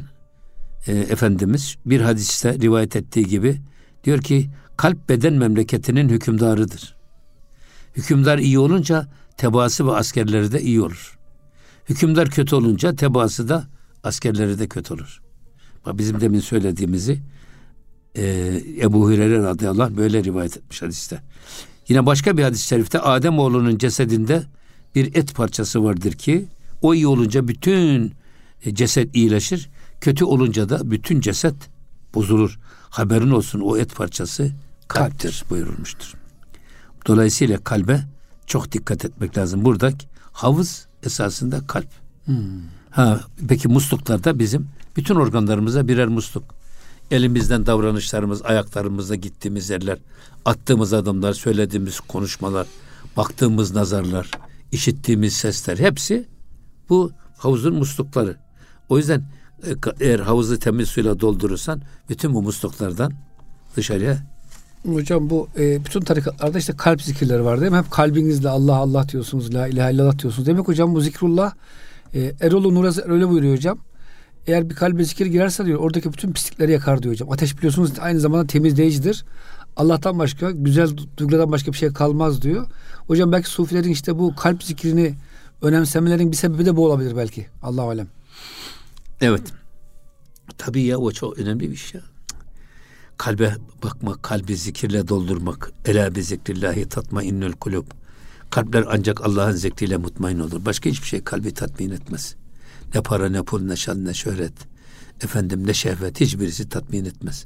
[0.88, 3.62] e, Efendimiz bir hadiste rivayet ettiği gibi
[4.04, 6.96] diyor ki kalp beden memleketinin hükümdarıdır.
[7.96, 11.18] Hükümdar iyi olunca tebaası ve askerleri de iyi olur.
[11.90, 13.68] Hükümdar kötü olunca tebaası da
[14.06, 15.22] askerleri de kötü olur.
[15.86, 17.20] Bak bizim demin söylediğimizi
[18.16, 18.24] e,
[18.82, 21.22] Ebu Hureyre radıyallahu anh böyle rivayet etmiş hadiste.
[21.88, 24.44] Yine başka bir hadis-i şerifte Adem oğlunun cesedinde
[24.96, 26.46] bir et parçası vardır ki
[26.82, 28.14] o iyi olunca bütün
[28.66, 29.70] e, ceset iyileşir.
[30.02, 31.56] Kötü olunca da bütün ceset
[32.14, 32.60] bozulur.
[32.90, 34.52] Haberin olsun o et parçası
[34.88, 36.14] kalptir buyurulmuştur.
[37.08, 38.02] Dolayısıyla kalbe
[38.46, 39.66] çok dikkat etmek lazım.
[39.66, 41.88] Buradaki havuz esasında kalp.
[42.26, 42.36] Hmm.
[42.96, 46.44] Ha, peki musluklarda bizim bütün organlarımıza birer musluk.
[47.12, 49.98] Elimizden davranışlarımız, ayaklarımızda gittiğimiz yerler,
[50.46, 52.68] attığımız adımlar, söylediğimiz konuşmalar,
[53.18, 54.32] baktığımız nazarlar,
[54.72, 56.28] işittiğimiz sesler hepsi
[56.90, 58.38] bu havuzun muslukları.
[58.90, 59.24] O yüzden
[59.68, 63.14] e, eğer havuzu temiz suyla doldurursan bütün bu musluklardan
[63.76, 64.18] dışarıya
[64.86, 67.78] Hocam bu e, bütün tarikatlarda işte kalp zikirleri var değil mi?
[67.78, 70.48] Hep kalbinizle Allah Allah diyorsunuz, la ilahe illallah diyorsunuz.
[70.48, 71.54] Demek hocam bu zikrullah
[72.16, 73.80] e, Erol Nuraz öyle buyuruyor hocam.
[74.48, 77.32] Eğer bir kalbe zikir girerse diyor oradaki bütün pislikleri yakar diyor hocam.
[77.32, 79.26] Ateş biliyorsunuz aynı zamanda temizleyicidir.
[79.76, 82.68] Allah'tan başka, güzel duygulardan başka bir şey kalmaz diyor.
[83.08, 85.14] Hocam belki sufilerin işte bu kalp zikrini
[85.62, 87.48] önemsemelerinin bir sebebi de bu olabilir belki.
[87.64, 88.08] Allah alem.
[89.22, 89.54] Evet.
[90.58, 92.02] Tabii ya o çok önemli bir şey.
[93.18, 95.72] Kalbe bakmak, kalbi zikirle doldurmak.
[95.86, 97.86] Ela bi zikrillahi tatma innül kulub.
[98.52, 100.66] Kalpler ancak Allah'ın zikriyle mutmain olur.
[100.66, 102.36] Başka hiçbir şey kalbi tatmin etmez.
[102.96, 104.54] Ne para, ne pul, ne şan, ne şöhret.
[105.24, 107.46] Efendim ne şehvet hiçbirisi tatmin etmez.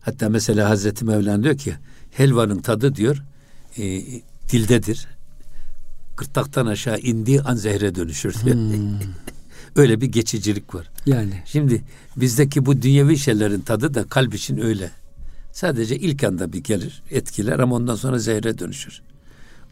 [0.00, 1.74] Hatta mesela Hazreti Mevlana diyor ki
[2.10, 3.22] helvanın tadı diyor
[3.78, 3.82] e,
[4.52, 5.06] dildedir.
[6.16, 8.56] Gırtlaktan aşağı indiği an zehre dönüşür diyor.
[8.56, 8.98] Hmm.
[9.76, 10.90] öyle bir geçicilik var.
[11.06, 11.42] Yani.
[11.46, 11.82] Şimdi
[12.16, 14.90] bizdeki bu dünyevi şeylerin tadı da kalp için öyle.
[15.52, 19.02] Sadece ilk anda bir gelir, etkiler ama ondan sonra zehre dönüşür.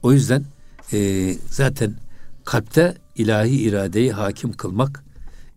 [0.07, 0.45] O yüzden
[0.92, 1.95] e, zaten
[2.45, 5.05] kalpte ilahi iradeyi hakim kılmak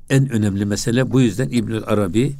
[0.09, 1.11] en önemli mesele.
[1.11, 2.35] Bu yüzden İbnül Arabi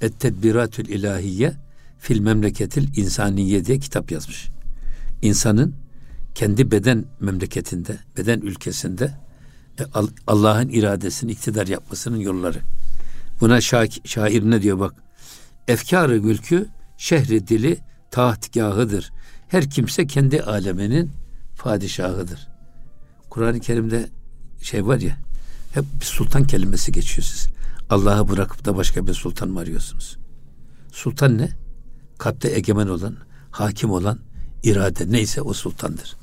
[0.00, 1.52] Et Tedbiratül İlahiye
[1.98, 4.48] fil memleketil insaniye diye kitap yazmış.
[5.22, 5.74] İnsanın
[6.34, 9.14] kendi beden memleketinde, beden ülkesinde
[9.80, 9.82] e,
[10.26, 12.58] Allah'ın iradesini iktidar yapmasının yolları.
[13.40, 14.94] Buna şa- şair ne diyor bak.
[15.68, 17.78] Efkarı mülkü şehri dili
[18.10, 19.12] tahtgahıdır.
[19.48, 21.23] Her kimse kendi aleminin
[21.58, 22.48] padişahıdır.
[23.30, 24.08] Kur'an-ı Kerim'de
[24.62, 25.16] şey var ya
[25.72, 27.48] hep bir sultan kelimesi geçiyor siz.
[27.90, 30.16] Allah'ı bırakıp da başka bir sultan mı arıyorsunuz?
[30.92, 31.50] Sultan ne?
[32.18, 33.16] Kalpte egemen olan,
[33.50, 34.18] hakim olan
[34.62, 36.16] irade neyse o sultandır.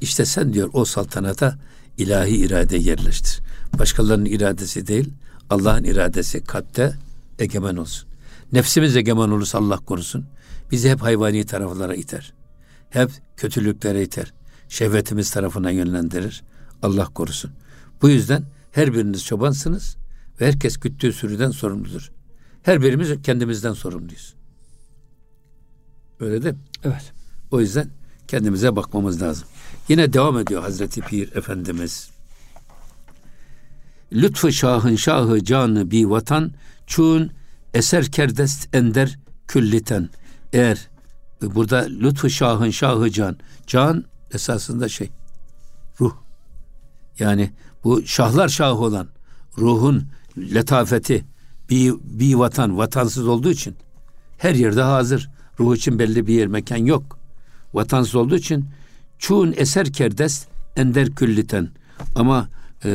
[0.00, 1.58] İşte sen diyor o saltanata
[1.98, 3.40] ilahi irade yerleştir.
[3.78, 5.12] Başkalarının iradesi değil,
[5.50, 6.92] Allah'ın iradesi kalpte
[7.38, 8.08] egemen olsun.
[8.52, 10.26] Nefsimiz egemen olursa Allah korusun.
[10.70, 12.32] Bizi hep hayvani taraflara iter.
[12.90, 14.32] Hep kötülüklere iter.
[14.68, 16.42] Şehvetimiz tarafına yönlendirir.
[16.82, 17.50] Allah korusun.
[18.02, 19.96] Bu yüzden her biriniz çobansınız
[20.40, 22.12] ve herkes güttüğü sürüden sorumludur.
[22.62, 24.34] Her birimiz kendimizden sorumluyuz.
[26.20, 26.60] Öyle değil mi?
[26.84, 27.12] Evet.
[27.50, 27.88] O yüzden
[28.28, 29.48] kendimize bakmamız lazım.
[29.88, 32.10] Yine devam ediyor Hazreti Pir Efendimiz.
[34.12, 36.52] Lütfü şahın şahı canı bir vatan
[36.86, 37.30] çun
[37.74, 40.08] eser kerdest ender külliten.
[40.52, 40.88] Eğer
[41.42, 44.04] burada lütfü şahın şahı can can
[44.34, 45.10] esasında şey
[46.00, 46.14] ruh.
[47.18, 47.50] Yani
[47.84, 49.08] bu şahlar şahı olan
[49.58, 50.04] ruhun
[50.38, 51.24] letafeti
[51.70, 53.76] bir, bir vatan vatansız olduğu için
[54.38, 55.30] her yerde hazır.
[55.60, 57.18] Ruh için belli bir yer mekan yok.
[57.74, 58.64] Vatansız olduğu için
[59.18, 61.68] çoğun eser kerdes ender külliten.
[62.14, 62.48] Ama
[62.84, 62.90] e,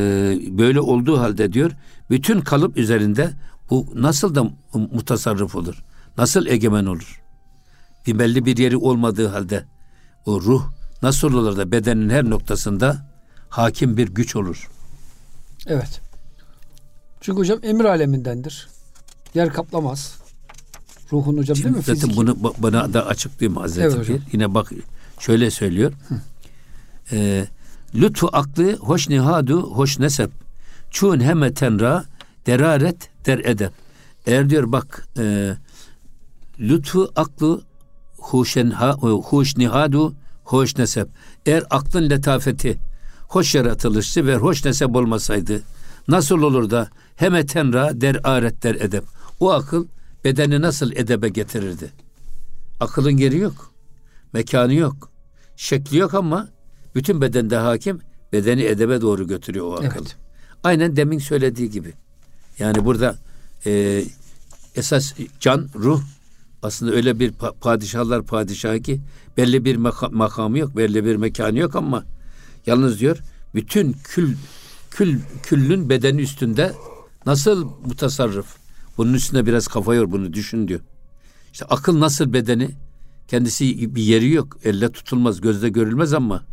[0.50, 1.72] böyle olduğu halde diyor
[2.10, 3.34] bütün kalıp üzerinde
[3.70, 5.84] Bu nasıl da mutasarrıf olur?
[6.18, 7.22] Nasıl egemen olur?
[8.08, 9.66] Bir belli bir yeri olmadığı halde
[10.26, 10.64] o ruh
[11.04, 13.06] nasıl da bedenin her noktasında
[13.50, 14.70] hakim bir güç olur?
[15.68, 16.02] Evet.
[17.22, 18.68] Çünkü hocam emir alemindendir.
[19.34, 20.16] Yer kaplamaz.
[21.12, 21.82] Ruhun hocam Şimdi değil mi?
[21.84, 22.18] Zaten Fiziki.
[22.18, 24.22] bunu bana da açıklayayım Hazreti evet, Pir.
[24.34, 24.72] Yine bak
[25.20, 25.94] şöyle söylüyor.
[27.12, 27.46] Ee,
[27.96, 30.32] lütfu aklı hoş nihadu hoş nesep.
[30.92, 32.06] Çun heme tenra
[32.46, 33.72] deraret der edep.
[34.28, 35.54] Eğer diyor bak e,
[36.60, 37.62] lütfu aklı
[38.18, 41.08] huşen ha, huş nihadu hoş nesep.
[41.46, 42.78] Eğer aklın letafeti
[43.28, 45.62] hoş yaratılışçı ve hoş nesep olmasaydı
[46.08, 49.04] nasıl olur da heme tenra der aret der edep.
[49.40, 49.88] O akıl
[50.24, 51.92] bedeni nasıl edebe getirirdi?
[52.80, 53.72] Akılın yeri yok.
[54.34, 55.10] Mekanı yok.
[55.56, 56.48] Şekli yok ama
[56.96, 58.02] bütün bedende hakim
[58.34, 59.86] bedeni edebe doğru götürüyor o akıl.
[59.86, 60.16] Evet.
[60.64, 61.94] Aynen demin söylediği gibi.
[62.60, 63.16] Yani burada
[63.66, 64.04] e,
[64.76, 66.02] esas can, ruh
[66.64, 69.02] aslında öyle bir padişahlar padişahı ki
[69.38, 69.76] belli bir
[70.12, 72.04] makamı yok, belli bir mekanı yok ama
[72.66, 73.18] yalnız diyor
[73.56, 74.36] bütün kül
[74.92, 76.74] kül küllün bedeni üstünde
[77.26, 78.58] nasıl mutasarrıf?
[78.98, 80.80] Bunun üstünde biraz kafa yor bunu düşün diyor.
[81.54, 82.70] İşte akıl nasıl bedeni?
[83.28, 84.58] Kendisi bir yeri yok.
[84.64, 86.44] Elle tutulmaz, gözde görülmez ama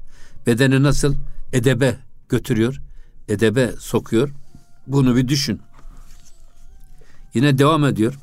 [0.47, 1.15] bedeni nasıl
[1.53, 1.97] edebe
[2.29, 2.81] götürüyor?
[3.29, 4.31] Edebe sokuyor.
[4.87, 5.61] Bunu bir düşün.
[7.35, 8.19] Yine devam ediyor.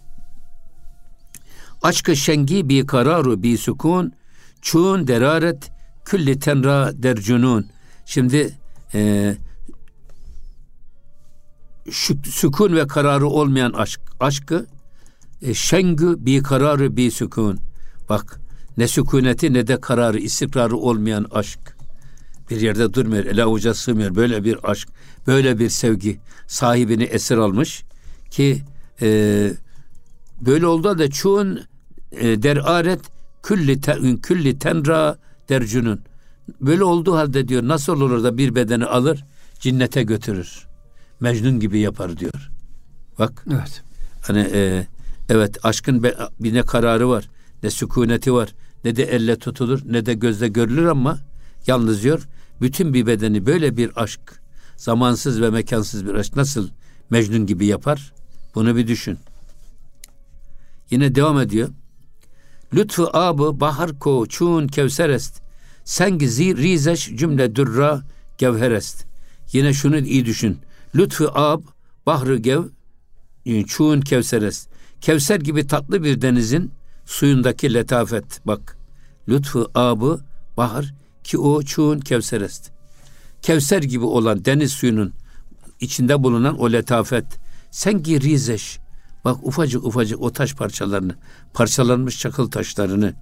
[1.81, 4.13] Aşkı şengi bi kararu bi sukun
[4.61, 5.71] çun deraret
[6.05, 7.67] külli tenra dercunun.
[8.05, 8.53] Şimdi
[8.93, 9.33] e,
[12.23, 14.01] sükun ve kararı olmayan aşk.
[14.19, 14.65] Aşkı
[15.41, 17.59] e, şengü bi kararı bi sükun.
[18.09, 18.39] Bak
[18.77, 21.59] ne sükuneti ne de kararı, istikrarı olmayan aşk.
[22.49, 24.15] Bir yerde durmuyor, ele avuca sığmıyor.
[24.15, 24.89] Böyle bir aşk,
[25.27, 27.83] böyle bir sevgi sahibini esir almış
[28.31, 28.61] ki
[29.01, 29.51] e,
[30.41, 31.59] böyle oldu da çoğun
[32.11, 33.01] e, deraret
[33.43, 35.17] külli, te, külli tenra
[35.49, 35.99] dercünün.
[36.61, 39.25] Böyle olduğu halde diyor nasıl olur da bir bedeni alır
[39.59, 40.67] cinnete götürür.
[41.19, 42.49] Mecnun gibi yapar diyor.
[43.19, 43.45] Bak.
[43.51, 43.81] Evet.
[44.21, 44.87] Hani e,
[45.29, 46.03] evet aşkın
[46.39, 47.29] bir ne kararı var,
[47.63, 51.19] ne sükuneti var, ne de elle tutulur, ne de gözle görülür ama
[51.67, 52.27] yalnız diyor
[52.61, 54.19] bütün bir bedeni böyle bir aşk,
[54.77, 56.69] zamansız ve mekansız bir aşk nasıl
[57.09, 58.13] Mecnun gibi yapar?
[58.55, 59.17] Bunu bir düşün.
[60.91, 61.69] Yine devam ediyor.
[62.73, 65.41] Lütfu abı bahar ko çun kevserest.
[65.83, 68.01] Sengi zi rizeş cümle dürra
[68.37, 69.05] gevherest.
[69.53, 70.57] Yine şunu iyi düşün.
[70.95, 71.63] Lütfu ab
[72.05, 72.63] bahrı gev
[73.67, 74.69] çun kevserest.
[75.01, 76.71] Kevser gibi tatlı bir denizin
[77.05, 78.47] suyundaki letafet.
[78.47, 78.77] Bak.
[79.29, 80.19] Lütfu abı
[80.57, 82.71] bahar ki o çun kevserest.
[83.41, 85.13] Kevser gibi olan deniz suyunun
[85.79, 87.25] içinde bulunan o letafet.
[87.71, 88.79] Sengi rizeş.
[89.27, 91.15] Bak ufacık ufacık o taş parçalarını,
[91.53, 93.13] parçalanmış çakıl taşlarını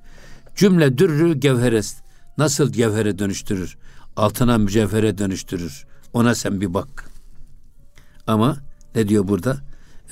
[0.56, 1.98] cümle dürrü gevherest
[2.38, 3.78] nasıl gevhere dönüştürür?
[4.16, 5.86] Altına mücevhere dönüştürür.
[6.14, 7.10] Ona sen bir bak.
[8.28, 8.58] Ama
[8.96, 9.58] ne diyor burada?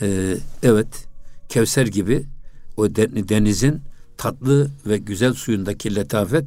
[0.02, 1.08] Ee, evet,
[1.50, 2.26] Kevser gibi
[2.78, 3.82] o denizin
[4.18, 6.46] tatlı ve güzel suyundaki letafet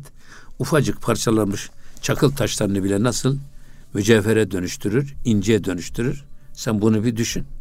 [0.58, 1.70] ufacık parçalanmış
[2.02, 3.38] çakıl taşlarını bile nasıl
[3.94, 6.24] mücevhere dönüştürür, inceye dönüştürür.
[6.52, 7.55] Sen bunu bir düşün.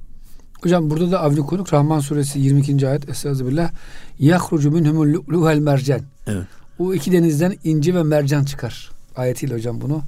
[0.65, 2.87] Hocam burada da Avni Konuk Rahman suresi 22.
[2.87, 3.71] ayet Estağfirullah.
[4.19, 6.01] Yahrucu minhumul lu'luhel mercan.
[6.27, 6.45] Evet.
[6.79, 8.91] O iki denizden inci ve mercan çıkar.
[9.15, 10.03] Ayetiyle hocam bunu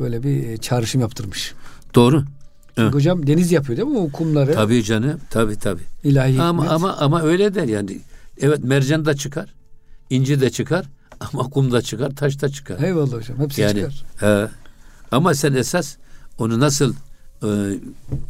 [0.00, 1.54] böyle bir e, çağrışım yaptırmış.
[1.94, 2.18] Doğru.
[2.18, 2.94] Çünkü evet.
[2.94, 4.54] hocam deniz yapıyor değil mi o kumları?
[4.54, 5.20] Tabii canım.
[5.30, 5.82] Tabii tabii.
[6.04, 6.72] İlahi ama, hikmet.
[6.72, 7.98] Ama ama öyle der yani.
[8.40, 9.54] Evet mercan da çıkar.
[10.10, 10.86] inci de çıkar.
[11.20, 12.82] Ama kum da çıkar, taş da çıkar.
[12.82, 13.38] Eyvallah hocam.
[13.38, 14.04] Hepsi yani, çıkar.
[14.16, 14.48] He.
[15.12, 15.96] Ama sen esas
[16.38, 16.94] onu nasıl
[17.42, 17.48] e,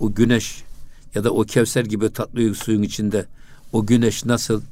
[0.01, 0.65] o güneş
[1.15, 3.27] ya da o Kevser gibi tatlı suyun içinde
[3.73, 4.63] o güneş nasıl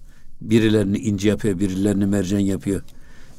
[0.40, 2.83] birilerini inci yapıyor, birilerini mercan yapıyor,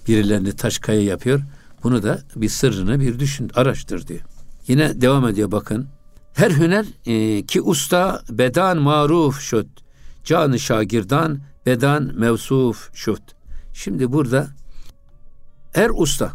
[0.08, 1.42] birilerini taş kaya yapıyor.
[1.84, 4.22] Bunu da bir sırrını bir düşün, araştır diyor.
[4.68, 5.88] Yine devam ediyor bakın.
[6.34, 9.68] Her hüner e, ki usta bedan maruf şut.
[10.24, 13.22] Canı şagirdan bedan mevsuf şut.
[13.74, 14.48] Şimdi burada
[15.74, 16.32] her usta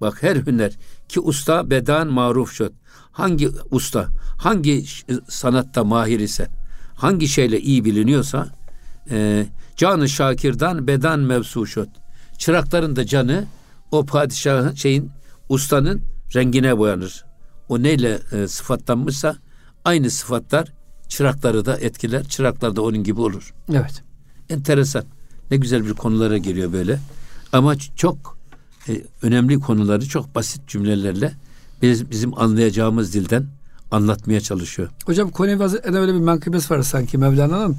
[0.00, 0.72] bak her hüner
[1.08, 2.72] ki usta bedan maruf şut.
[3.18, 4.84] Hangi usta, hangi
[5.28, 6.48] sanatta mahir ise,
[6.94, 8.48] hangi şeyle iyi biliniyorsa
[9.10, 9.46] e,
[9.76, 11.88] canı şakirdan bedan mevsuşut.
[12.38, 13.44] Çırakların da canı
[13.90, 15.10] o padişahın şeyin
[15.48, 16.02] ustanın
[16.34, 17.24] rengine boyanır.
[17.68, 19.36] O neyle e, sıfatlanmışsa
[19.84, 20.72] aynı sıfatlar
[21.08, 22.24] çırakları da etkiler.
[22.24, 23.54] Çıraklar da onun gibi olur.
[23.72, 24.02] Evet.
[24.50, 25.04] Enteresan.
[25.50, 27.00] Ne güzel bir konulara geliyor böyle.
[27.52, 28.38] Ama çok
[28.88, 31.32] e, önemli konuları çok basit cümlelerle
[31.82, 33.46] biz, bizim anlayacağımız dilden
[33.90, 34.88] anlatmaya çalışıyor.
[35.06, 37.76] Hocam Konevi Hazretleri'ne öyle bir menkıbesi var sanki Mevlana'nın.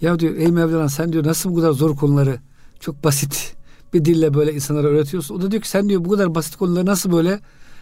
[0.00, 2.38] Ya diyor ey Mevlana sen diyor nasıl bu kadar zor konuları
[2.80, 3.54] çok basit
[3.94, 5.34] bir dille böyle insanlara öğretiyorsun.
[5.34, 7.40] O da diyor ki sen diyor bu kadar basit konuları nasıl böyle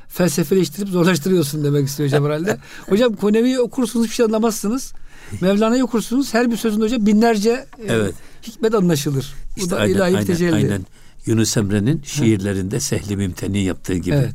[0.08, 2.58] felsefeleştirip zorlaştırıyorsun demek istiyor hocam herhalde.
[2.88, 4.92] hocam Konevi'yi okursunuz hiçbir şey anlamazsınız.
[5.40, 8.14] Mevlana'yı okursunuz her bir sözünde hocam binlerce e, evet.
[8.14, 9.34] e, hikmet anlaşılır.
[9.56, 10.54] Bu işte da aynen, ilahi aynen, tecelli.
[10.54, 10.86] Aynen.
[11.26, 14.14] Yunus Emre'nin şiirlerinde Sehli Mimteni yaptığı gibi.
[14.14, 14.34] Evet.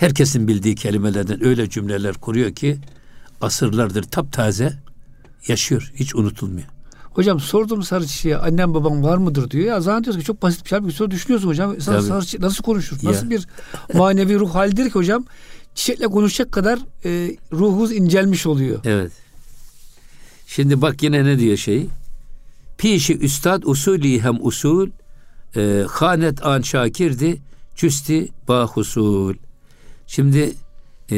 [0.00, 2.78] Herkesin bildiği kelimelerden öyle cümleler kuruyor ki
[3.40, 4.72] asırlardır taptaze
[5.48, 5.92] yaşıyor.
[5.94, 6.66] Hiç unutulmuyor.
[7.10, 9.66] Hocam sordum sarı çiçeğe annem babam var mıdır diyor.
[9.66, 10.84] Ya zannediyorsun ki çok basit bir şey.
[10.84, 11.80] Bir soru düşünüyorsun hocam.
[11.80, 12.96] Sarı, sarı çiçek nasıl konuşur?
[13.02, 13.30] Nasıl ya.
[13.30, 13.46] bir
[13.94, 15.24] manevi ruh halidir ki hocam?
[15.74, 18.80] Çiçekle konuşacak kadar e, ruhunuz incelmiş oluyor.
[18.84, 19.12] Evet.
[20.46, 21.86] Şimdi bak yine ne diyor şey?
[22.78, 24.88] Pişi üstad usulü hem usul
[25.56, 27.42] e, hanet an şakirdi
[27.76, 29.34] cüsti bahusul.
[30.10, 30.54] Şimdi
[31.10, 31.16] e,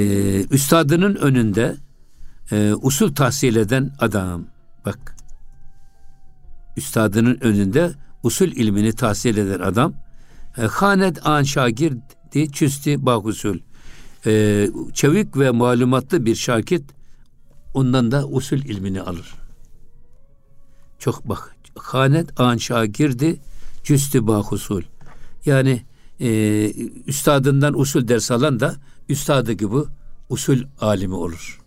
[0.51, 1.77] üstadının önünde
[2.51, 4.45] e, usul tahsil eden adam
[4.87, 5.17] bak
[6.77, 9.95] üstadının önünde usul ilmini tahsil eden adam
[10.59, 13.59] e, hanet an şagirdi çüsti bahusul.
[14.27, 16.85] E, çevik ve malumatlı bir şakit
[17.75, 19.35] ondan da usul ilmini alır.
[20.99, 23.41] Çok bak hanet an şagirdi
[23.85, 24.83] cüstü bahusul.
[25.47, 25.83] Yani
[26.23, 26.73] e,
[27.07, 28.77] üstadından usul ders alan da
[29.09, 29.79] üstadı gibi
[30.29, 31.61] usul alimi olur.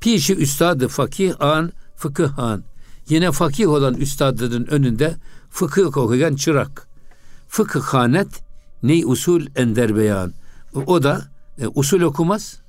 [0.00, 2.64] Pişi üstadı fakih an fıkıh an.
[3.08, 5.14] Yine fakih olan üstadının önünde
[5.50, 6.88] fıkıh okuyan çırak.
[7.48, 8.42] Fıkıh hanet
[8.82, 10.32] ney usul ender beyan.
[10.86, 11.22] O da
[11.58, 12.60] e, usul okumaz.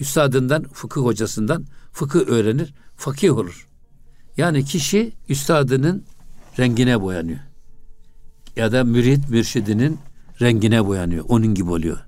[0.00, 3.68] Üstadından, fıkıh hocasından fıkıh öğrenir, fakih olur.
[4.36, 6.04] Yani kişi üstadının
[6.58, 7.47] rengine boyanıyor.
[8.58, 9.98] Ya da mürit mürşidinin
[10.40, 11.24] rengine boyanıyor.
[11.28, 11.98] Onun gibi oluyor.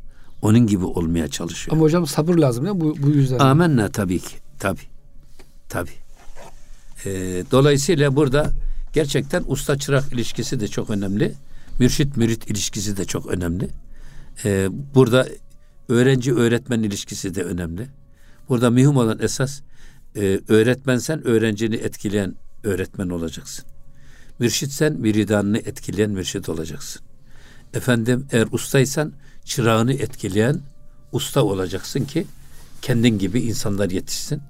[0.43, 1.77] Onun gibi olmaya çalışıyor.
[1.77, 3.39] Ama hocam sabır lazım ya bu, bu yüzden.
[3.39, 4.37] Amenna tabii ki.
[4.59, 4.81] Tabii.
[5.69, 5.91] Tabii.
[7.07, 8.51] Ee, dolayısıyla burada
[8.93, 11.33] gerçekten usta çırak ilişkisi de çok önemli.
[11.79, 13.69] Mürşit mürit ilişkisi de çok önemli.
[14.45, 15.29] Ee, burada
[15.89, 17.87] öğrenci öğretmen ilişkisi de önemli.
[18.49, 19.61] Burada mühim olan esas
[20.17, 22.35] e, öğretmensen öğrencini etkileyen
[22.65, 23.65] öğretmen olacaksın.
[24.41, 27.03] Mürşitsen müridanını etkileyen mürşit olacaksın.
[27.74, 29.12] Efendim eğer ustaysan
[29.45, 30.61] çırağını etkileyen
[31.12, 32.26] usta olacaksın ki
[32.82, 34.41] kendin gibi insanlar yetişsin.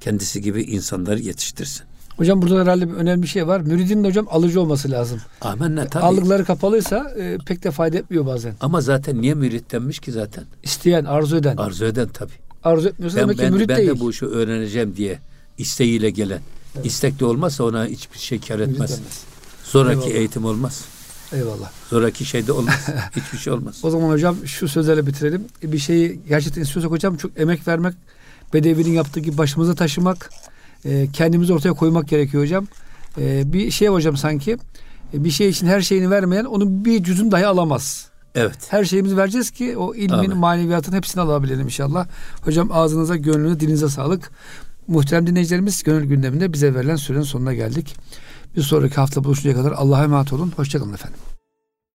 [0.00, 1.84] Kendisi gibi insanları yetiştirsin.
[2.16, 3.60] Hocam burada herhalde bir önemli bir şey var.
[3.60, 5.20] Müridin de hocam alıcı olması lazım.
[5.40, 6.04] Amenna tabii.
[6.04, 8.54] Aldıkları kapalıysa e, pek de fayda etmiyor bazen.
[8.60, 10.44] Ama zaten niye mürit denmiş ki zaten?
[10.62, 11.56] İsteyen, arzu eden.
[11.56, 12.32] Arzu eden tabii.
[12.64, 13.88] Arzu etmiyorsa ben, demek ki mürit ben değil.
[13.88, 15.18] Ben de bu işi öğreneceğim diye
[15.58, 16.40] isteğiyle gelen.
[16.74, 16.86] Evet.
[16.86, 19.00] İstekli olmazsa ona hiçbir şey kar etmez.
[19.64, 20.18] Zoraki Eyvallah.
[20.18, 20.84] eğitim olmaz.
[21.32, 21.70] Eyvallah.
[21.90, 22.86] Zoraki şeyde olmaz.
[23.16, 23.80] Hiçbir şey olmaz.
[23.82, 25.44] O zaman hocam şu sözlerle bitirelim.
[25.62, 27.94] Bir şeyi gerçekten istiyorsak hocam çok emek vermek,
[28.54, 30.30] bedevinin yaptığı gibi başımıza taşımak,
[30.84, 32.66] e, kendimizi ortaya koymak gerekiyor hocam.
[33.18, 34.56] E, bir şey hocam sanki
[35.14, 38.08] e, bir şey için her şeyini vermeyen onun bir cüzün dahi alamaz.
[38.34, 38.58] Evet.
[38.68, 40.36] Her şeyimizi vereceğiz ki o ilmin, Amin.
[40.36, 42.06] maneviyatın hepsini alabilelim inşallah.
[42.42, 44.30] Hocam ağzınıza, gönlünüze, dilinize sağlık.
[44.88, 47.96] Muhterem dinleyicilerimiz gönül gündeminde bize verilen sürenin sonuna geldik.
[48.56, 50.52] Bir sonraki hafta buluşuncaya kadar Allah'a emanet olun.
[50.56, 51.20] Hoşçakalın efendim.